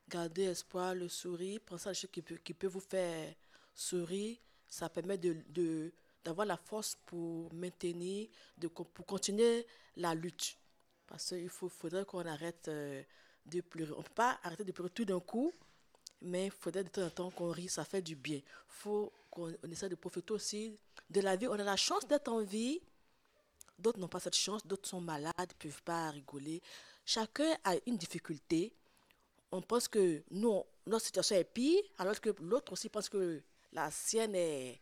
garder 0.09 0.45
espoir, 0.45 0.95
le 0.95 1.09
sourire, 1.09 1.61
penser 1.61 1.89
à 1.89 1.95
choses 1.95 2.11
qui 2.11 2.23
peuvent, 2.23 2.39
qui 2.39 2.55
peuvent 2.55 2.73
vous 2.73 2.81
faire 2.81 3.35
sourire. 3.75 4.37
Ça 4.69 4.89
permet 4.89 5.19
de, 5.19 5.93
d'avoir 6.25 6.47
la 6.47 6.57
force 6.57 6.97
pour 7.07 7.53
maintenir, 7.55 8.29
de, 8.59 8.69
pour 8.69 9.07
continuer 9.07 9.67
la 9.97 10.15
lutte. 10.15 10.57
Parce 11.07 11.29
qu'il 11.29 11.49
faudrait 11.49 12.05
qu'on 12.05 12.27
arrête 12.27 12.69
euh, 12.69 13.03
de 13.47 13.61
pleurer. 13.61 13.93
On 13.93 13.99
ne 13.99 14.03
peut 14.03 14.15
pas 14.15 14.39
arrêter 14.43 14.65
de 14.65 14.73
pleurer 14.73 14.91
tout 14.91 15.05
d'un 15.05 15.21
coup, 15.21 15.53
mais 16.23 16.47
il 16.47 16.51
faudrait 16.51 16.85
de 16.85 16.89
temps 16.89 17.03
en 17.03 17.11
temps 17.11 17.31
qu'on 17.31 17.51
rit, 17.51 17.69
ça 17.69 17.85
fait 17.85 18.03
du 18.03 18.17
bien. 18.17 18.39
Il 18.39 18.43
faut 18.69 19.13
qu'on 19.31 19.55
on 19.63 19.71
essaie 19.71 19.89
de 19.89 19.95
profiter 19.95 20.33
aussi 20.33 20.79
de 21.11 21.21
la 21.21 21.37
vie. 21.37 21.47
On 21.47 21.53
a 21.53 21.65
la 21.65 21.77
chance 21.77 22.07
d'être 22.07 22.29
en 22.29 22.43
vie. 22.43 22.81
D'autres 23.79 23.99
n'ont 23.99 24.09
pas 24.09 24.21
cette 24.21 24.37
chance, 24.37 24.67
d'autres 24.67 24.89
sont 24.89 25.01
malades, 25.01 25.35
ne 25.39 25.55
peuvent 25.59 25.83
pas 25.83 26.11
rigoler. 26.11 26.63
Chacun 27.05 27.55
a 27.65 27.75
une 27.87 27.97
difficulté. 27.97 28.73
On 29.55 29.61
pense 29.61 29.87
que 29.87 30.21
nous, 30.33 30.65
notre 30.85 31.05
situation 31.05 31.37
est 31.37 31.45
pire, 31.45 31.81
alors 31.99 32.21
que 32.21 32.31
l'autre 32.41 32.73
aussi 32.73 32.89
pense 32.89 33.09
que 33.09 33.41
la 33.73 33.89
sienne 33.89 34.35
est, 34.35 34.81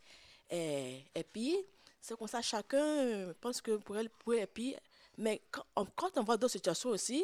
est, 0.48 1.04
est 1.14 1.24
pire. 1.24 1.58
C'est 2.00 2.16
comme 2.16 2.26
ça, 2.26 2.40
chacun 2.40 3.34
pense 3.38 3.60
que 3.60 3.76
pour 3.76 3.98
elle, 3.98 4.08
pour 4.08 4.32
elle 4.32 4.40
est 4.40 4.46
pire. 4.46 4.80
Mais 5.18 5.42
quand 5.50 6.16
on, 6.16 6.22
voit 6.22 6.38
d'autres 6.38 6.52
situations 6.52 6.88
aussi, 6.88 7.22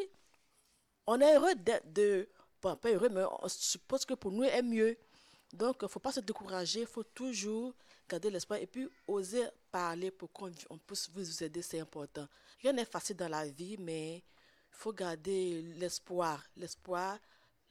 on 1.06 1.18
est 1.22 1.36
heureux 1.36 1.54
de, 1.54 2.28
bon, 2.60 2.76
pas 2.76 2.90
heureux, 2.90 3.08
mais 3.08 3.24
on 3.40 3.48
suppose 3.48 4.04
que 4.04 4.12
pour 4.12 4.30
nous 4.30 4.44
est 4.44 4.60
mieux. 4.60 4.98
Donc, 5.54 5.76
il 5.80 5.84
ne 5.86 5.88
faut 5.88 6.00
pas 6.00 6.12
se 6.12 6.20
décourager, 6.20 6.80
il 6.80 6.86
faut 6.86 7.02
toujours 7.02 7.72
garder 8.06 8.28
l'espoir 8.28 8.58
et 8.60 8.66
puis 8.66 8.86
oser 9.06 9.46
parler 9.72 10.10
pour 10.10 10.30
qu'on 10.32 10.52
on 10.68 10.76
puisse 10.76 11.08
vous 11.14 11.42
aider, 11.42 11.62
c'est 11.62 11.80
important. 11.80 12.28
Rien 12.60 12.74
n'est 12.74 12.84
facile 12.84 13.16
dans 13.16 13.28
la 13.28 13.46
vie, 13.46 13.78
mais 13.78 14.16
il 14.16 14.22
faut 14.70 14.92
garder 14.92 15.62
l'espoir, 15.78 16.44
l'espoir, 16.54 17.18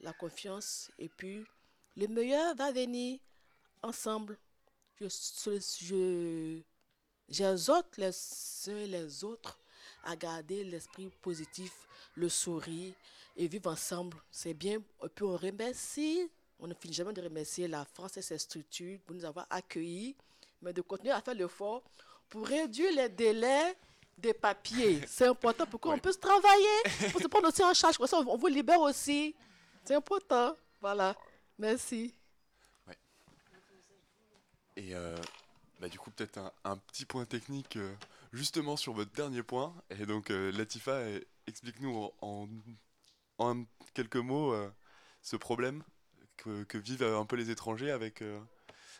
la 0.00 0.12
confiance 0.12 0.90
et 0.98 1.08
puis 1.08 1.44
le 1.96 2.06
meilleur 2.06 2.54
va 2.54 2.70
venir 2.72 3.18
ensemble. 3.82 4.38
Je, 5.00 5.06
je, 5.80 6.60
j'exhorte 7.28 7.96
les 7.96 8.10
uns 8.68 8.76
et 8.76 8.86
les 8.86 9.24
autres 9.24 9.58
à 10.04 10.16
garder 10.16 10.64
l'esprit 10.64 11.10
positif, 11.22 11.72
le 12.14 12.28
sourire 12.28 12.94
et 13.36 13.46
vivre 13.46 13.70
ensemble. 13.70 14.16
C'est 14.30 14.54
bien. 14.54 14.78
Et 15.04 15.08
puis 15.14 15.24
on 15.24 15.36
remercie, 15.36 16.30
on 16.58 16.66
ne 16.66 16.74
finit 16.74 16.94
jamais 16.94 17.12
de 17.12 17.22
remercier 17.22 17.68
la 17.68 17.84
France 17.84 18.16
et 18.16 18.22
ses 18.22 18.38
structures 18.38 18.98
pour 19.06 19.14
nous 19.16 19.24
avoir 19.24 19.46
accueillis, 19.50 20.16
mais 20.62 20.72
de 20.72 20.82
continuer 20.82 21.12
à 21.12 21.20
faire 21.20 21.34
l'effort 21.34 21.82
pour 22.28 22.46
réduire 22.46 22.92
les 22.92 23.08
délais 23.08 23.76
des 24.16 24.34
papiers. 24.34 25.00
C'est 25.06 25.26
important 25.26 25.66
pour 25.66 25.80
qu'on 25.80 25.98
puisse 25.98 26.18
travailler, 26.18 27.10
pour 27.12 27.20
se 27.20 27.28
prendre 27.28 27.48
aussi 27.48 27.62
en 27.62 27.72
charge. 27.72 27.96
Comme 27.96 28.06
ça, 28.06 28.18
on 28.18 28.36
vous 28.36 28.46
libère 28.48 28.80
aussi. 28.80 29.34
C'est 29.88 29.94
important. 29.94 30.54
Voilà. 30.82 31.16
Merci. 31.58 32.14
Et 34.76 34.94
euh, 34.94 35.16
bah, 35.80 35.88
du 35.88 35.98
coup, 35.98 36.10
peut-être 36.10 36.36
un, 36.36 36.52
un 36.64 36.76
petit 36.76 37.06
point 37.06 37.24
technique 37.24 37.76
euh, 37.76 37.94
justement 38.34 38.76
sur 38.76 38.92
votre 38.92 39.12
dernier 39.12 39.42
point. 39.42 39.74
Et 39.88 40.04
donc, 40.04 40.30
euh, 40.30 40.52
Latifa, 40.52 41.00
explique-nous 41.46 41.96
en, 41.96 42.12
en 42.20 42.48
en 43.38 43.64
quelques 43.94 44.16
mots 44.16 44.54
ce 45.22 45.36
problème 45.36 45.82
que, 46.36 46.64
que, 46.64 46.76
vivent 46.76 47.04
un 47.04 47.24
peu 47.24 47.36
les 47.36 47.48
étrangers 47.50 47.90
avec, 47.90 48.22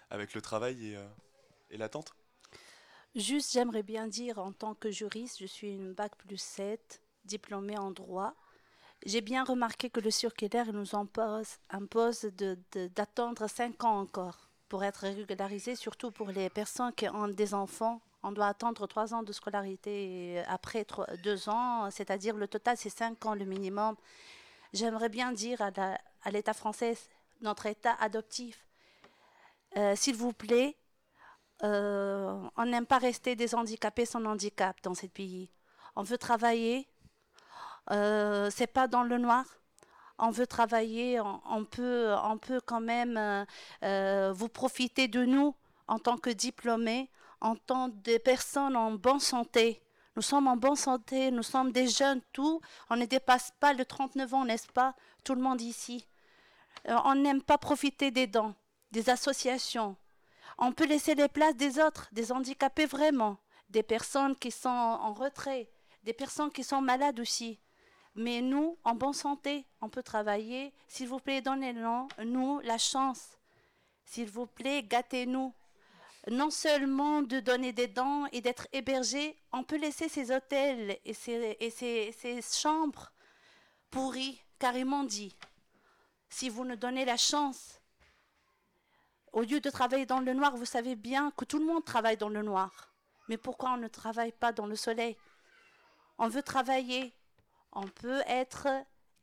avec 0.08 0.32
le 0.32 0.40
travail 0.40 0.86
et, 0.86 0.98
et 1.70 1.76
l'attente 1.76 2.14
Juste, 3.14 3.52
j'aimerais 3.52 3.82
bien 3.82 4.06
dire, 4.06 4.38
en 4.38 4.52
tant 4.52 4.74
que 4.74 4.90
juriste, 4.90 5.38
je 5.40 5.46
suis 5.46 5.74
une 5.74 5.92
bac 5.92 6.16
plus 6.16 6.40
7, 6.40 7.02
diplômée 7.24 7.76
en 7.76 7.90
droit. 7.90 8.34
J'ai 9.06 9.20
bien 9.20 9.44
remarqué 9.44 9.90
que 9.90 10.00
le 10.00 10.10
circulaire 10.10 10.72
nous 10.72 10.94
impose, 10.94 11.58
d'attendre 11.70 13.42
de, 13.42 13.48
5 13.48 13.84
ans 13.84 14.00
encore 14.00 14.50
pour 14.68 14.84
être 14.84 15.00
régularisé, 15.00 15.76
surtout 15.76 16.10
pour 16.10 16.28
les 16.28 16.50
personnes 16.50 16.92
qui 16.92 17.08
ont 17.08 17.28
des 17.28 17.54
enfants. 17.54 18.00
On 18.22 18.32
doit 18.32 18.48
attendre 18.48 18.86
3 18.86 19.14
ans 19.14 19.22
de 19.22 19.32
scolarité 19.32 20.42
après 20.48 20.84
2 21.22 21.48
ans, 21.48 21.90
c'est-à-dire 21.90 22.36
le 22.36 22.48
total 22.48 22.76
c'est 22.76 22.90
5 22.90 23.24
ans 23.26 23.34
le 23.34 23.44
minimum. 23.44 23.94
J'aimerais 24.72 25.08
bien 25.08 25.32
dire 25.32 25.62
à 25.62 26.30
l'État 26.30 26.52
français, 26.52 26.98
notre 27.40 27.66
État 27.66 27.94
adoptif, 28.00 28.66
euh, 29.76 29.94
s'il 29.96 30.16
vous 30.16 30.32
plaît, 30.32 30.76
euh, 31.62 32.40
on 32.56 32.64
n'aime 32.66 32.86
pas 32.86 32.98
rester 32.98 33.36
des 33.36 33.54
handicapés 33.54 34.06
sans 34.06 34.24
handicap 34.24 34.76
dans 34.82 34.94
ce 34.94 35.06
pays. 35.06 35.50
On 35.96 36.02
veut 36.02 36.18
travailler. 36.18 36.88
Euh, 37.90 38.50
c'est 38.50 38.66
pas 38.66 38.88
dans 38.88 39.02
le 39.02 39.18
noir. 39.18 39.44
On 40.18 40.30
veut 40.30 40.46
travailler. 40.46 41.20
On, 41.20 41.64
peut, 41.64 42.14
on 42.24 42.38
peut 42.38 42.60
quand 42.64 42.80
même 42.80 43.46
euh, 43.82 44.32
vous 44.34 44.48
profiter 44.48 45.08
de 45.08 45.24
nous 45.24 45.54
en 45.86 45.98
tant 45.98 46.16
que 46.16 46.30
diplômés, 46.30 47.10
en 47.40 47.56
tant 47.56 47.90
que 47.90 48.18
personnes 48.18 48.76
en 48.76 48.92
bonne 48.92 49.20
santé. 49.20 49.82
Nous 50.16 50.22
sommes 50.22 50.48
en 50.48 50.56
bonne 50.56 50.76
santé, 50.76 51.30
nous 51.30 51.44
sommes 51.44 51.70
des 51.70 51.86
jeunes, 51.86 52.20
tout. 52.32 52.60
On 52.90 52.96
ne 52.96 53.06
dépasse 53.06 53.52
pas 53.60 53.72
le 53.72 53.84
39 53.84 54.34
ans, 54.34 54.44
n'est-ce 54.44 54.66
pas 54.66 54.96
Tout 55.22 55.34
le 55.34 55.40
monde 55.40 55.60
ici. 55.60 56.04
on 56.84 57.14
n'aime 57.14 57.42
pas 57.42 57.56
profiter 57.56 58.10
des 58.10 58.26
dents, 58.26 58.54
des 58.90 59.10
associations, 59.10 59.96
on 60.58 60.72
peut 60.72 60.86
laisser 60.86 61.14
les 61.14 61.28
places 61.28 61.56
des 61.56 61.78
autres, 61.78 62.08
des 62.12 62.32
handicapés 62.32 62.86
vraiment, 62.86 63.38
des 63.70 63.84
personnes 63.84 64.34
qui 64.34 64.50
sont 64.50 64.68
en 64.68 65.12
retrait, 65.12 65.70
des 66.02 66.12
personnes 66.12 66.50
qui 66.50 66.64
sont 66.64 66.80
malades 66.80 67.20
aussi. 67.20 67.60
Mais 68.18 68.40
nous, 68.40 68.76
en 68.82 68.96
bonne 68.96 69.12
santé, 69.12 69.64
on 69.80 69.88
peut 69.88 70.02
travailler. 70.02 70.74
S'il 70.88 71.06
vous 71.06 71.20
plaît, 71.20 71.40
donnez-nous 71.40 72.60
la 72.64 72.76
chance. 72.76 73.38
S'il 74.04 74.28
vous 74.28 74.46
plaît, 74.46 74.82
gâtez-nous. 74.82 75.54
Non 76.28 76.50
seulement 76.50 77.22
de 77.22 77.38
donner 77.38 77.72
des 77.72 77.86
dents 77.86 78.26
et 78.32 78.40
d'être 78.40 78.66
hébergés, 78.72 79.36
on 79.52 79.62
peut 79.62 79.78
laisser 79.78 80.08
ces 80.08 80.32
hôtels 80.32 80.98
et 81.04 81.14
ces, 81.14 81.56
et 81.60 81.70
ces, 81.70 82.10
ces 82.10 82.42
chambres 82.42 83.12
pourries, 83.88 84.42
carrément 84.58 85.04
dit. 85.04 85.36
Si 86.28 86.48
vous 86.48 86.64
nous 86.64 86.74
donnez 86.74 87.04
la 87.04 87.16
chance 87.16 87.80
au 89.32 89.42
lieu 89.42 89.60
de 89.60 89.70
travailler 89.70 90.06
dans 90.06 90.18
le 90.18 90.34
noir, 90.34 90.56
vous 90.56 90.64
savez 90.64 90.96
bien 90.96 91.30
que 91.36 91.44
tout 91.44 91.60
le 91.60 91.66
monde 91.66 91.84
travaille 91.84 92.16
dans 92.16 92.30
le 92.30 92.42
noir. 92.42 92.92
Mais 93.28 93.36
pourquoi 93.36 93.74
on 93.74 93.76
ne 93.76 93.86
travaille 93.86 94.32
pas 94.32 94.50
dans 94.50 94.66
le 94.66 94.74
soleil? 94.74 95.16
On 96.18 96.26
veut 96.26 96.42
travailler 96.42 97.14
On 97.71 97.87
peut 97.87 98.21
être 98.27 98.67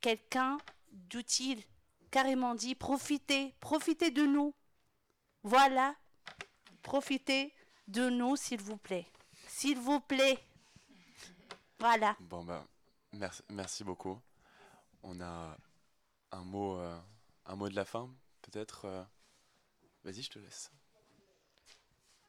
quelqu'un 0.01 0.59
d'utile. 0.93 1.63
Carrément 2.11 2.55
dit, 2.55 2.75
profitez, 2.75 3.55
profitez 3.61 4.11
de 4.11 4.25
nous. 4.27 4.55
Voilà, 5.43 5.95
profitez 6.83 7.55
de 7.87 8.11
nous, 8.11 8.37
s'il 8.37 8.61
vous 8.61 8.77
plaît. 8.77 9.07
S'il 9.47 9.79
vous 9.79 10.01
plaît. 10.01 10.39
Voilà. 11.79 12.17
Bon, 12.21 12.45
ben, 12.45 12.67
merci, 13.13 13.43
merci 13.49 13.85
beaucoup. 13.85 14.21
On 15.03 15.21
a 15.21 15.57
un 16.33 16.45
mot, 16.45 16.77
euh, 16.79 16.99
un 17.47 17.57
mot 17.57 17.69
de 17.69 17.75
la 17.77 17.85
fin, 17.85 18.11
peut-être 18.43 18.85
euh, 18.87 19.05
Vas-y, 20.05 20.23
je 20.23 20.31
te 20.31 20.39
laisse. 20.39 20.71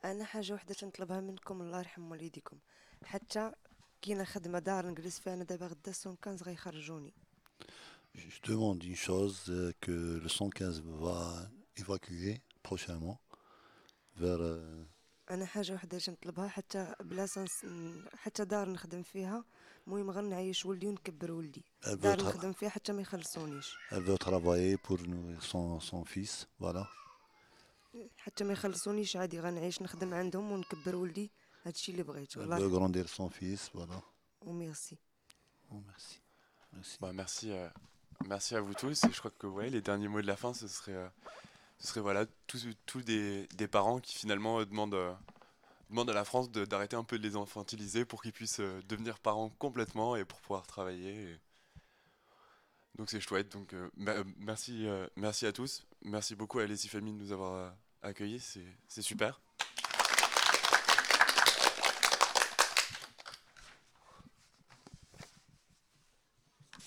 انا 0.05 0.25
حاجه 0.25 0.53
وحده 0.53 0.73
تنطلبها 0.73 1.19
منكم 1.19 1.61
الله 1.61 1.79
يرحم 1.79 2.11
والديكم 2.11 2.57
حتى 3.05 3.51
كاينة 4.06 4.24
خدمه 4.24 4.58
دار 4.58 4.86
نجلس 4.86 5.18
فيها 5.18 5.34
أنا 5.34 5.44
دابا 5.44 5.66
غدا 5.66 5.90
السونكانز 5.90 6.42
غيخرجوني. 6.42 7.14
Je 8.16 8.40
demande 8.50 8.84
une 8.84 8.96
chose 8.96 9.38
euh, 9.48 9.72
que 9.80 10.20
le 10.22 10.28
115 10.28 10.80
va 10.80 11.50
évacuer 11.76 12.40
prochainement 12.62 13.18
vers 14.16 14.40
أنا 15.30 15.46
حاجة 15.46 15.72
وحدة 15.72 15.98
تنطلبها 15.98 16.48
حتى 16.48 16.94
بلاصة 17.00 17.46
حتى 18.14 18.44
دار 18.44 18.68
نخدم 18.68 19.02
فيها. 19.02 19.44
المهم 19.86 20.10
غير 20.10 20.22
نعيش 20.22 20.66
ولدي 20.66 20.86
ونكبر 20.86 21.32
ولدي. 21.32 21.64
دار 21.86 22.22
نخدم 22.22 22.52
فيها 22.52 22.68
حتى 22.68 22.92
ما 22.92 23.02
يخلصونيش. 23.02 23.76
Elle 23.90 24.02
veut 24.02 24.18
travailler 24.18 24.76
pour 24.76 24.98
nourrir 24.98 25.42
son, 25.42 25.80
son 25.80 26.04
fils, 26.04 26.46
voilà. 26.60 26.86
حتى 28.16 28.44
ما 28.44 28.52
يخلصونيش 28.52 29.16
عادي 29.16 29.40
غنعيش 29.40 29.82
نخدم 29.82 30.14
عندهم 30.14 30.52
ونكبر 30.52 30.96
ولدي. 30.96 31.30
هادشي 31.65 31.91
اللي 31.91 32.03
بغيت 32.03 32.37
والله 32.37 32.57
veut 32.57 32.71
grandir 32.71 33.07
son 33.07 33.29
fils 33.29 33.69
voilà 33.75 34.01
وميرسي 34.41 34.97
oh, 35.71 35.75
merci 35.87 36.21
merci 36.73 36.97
bah, 37.01 37.13
merci 37.13 37.51
euh, 37.51 37.69
merci 38.27 38.55
à 38.55 38.61
vous 38.61 38.73
tous 38.73 39.03
et 39.03 39.11
je 39.11 39.19
crois 39.19 39.31
que 39.31 39.47
ouais 39.47 39.69
les 39.69 39.81
derniers 39.81 40.07
mots 40.07 40.21
de 40.21 40.27
la 40.27 40.35
fin 40.35 40.53
ce 40.53 40.67
serait 40.67 40.93
euh, 40.93 41.09
ce 41.79 41.87
serait 41.87 42.01
voilà 42.01 42.25
tous 42.47 42.67
tous 42.85 43.03
des, 43.03 43.47
des 43.57 43.67
parents 43.67 43.99
qui 43.99 44.15
finalement 44.15 44.59
euh, 44.59 44.65
demandent 44.65 44.93
euh, 44.93 45.13
demandent 45.89 46.09
à 46.09 46.13
la 46.13 46.25
France 46.25 46.49
d'arrêter 46.51 46.95
un 46.95 47.03
peu 47.03 47.17
de 47.19 47.23
les 47.27 47.35
infantiliser 47.35 48.05
pour 48.05 48.21
qu'ils 48.21 48.33
puissent 48.33 48.59
euh, 48.61 48.81
devenir 48.87 49.19
parents 49.19 49.49
complètement 49.49 50.15
et 50.15 50.25
pour 50.25 50.39
pouvoir 50.41 50.65
travailler 50.65 51.13
et... 51.31 51.39
donc 52.95 53.09
c'est 53.11 53.21
chouette 53.21 53.49
donc 53.51 53.73
euh, 53.73 53.89
merci 54.37 54.87
merci 55.15 55.45
à 55.45 55.53
tous 55.53 55.85
merci 56.17 56.35
beaucoup 56.35 56.59
à 56.59 56.65
les 56.65 56.77
familles 56.77 57.13
de 57.13 57.23
nous 57.23 57.31
avoir 57.31 57.73
accueillis, 58.03 58.39
c'est 58.87 59.01
super. 59.01 59.41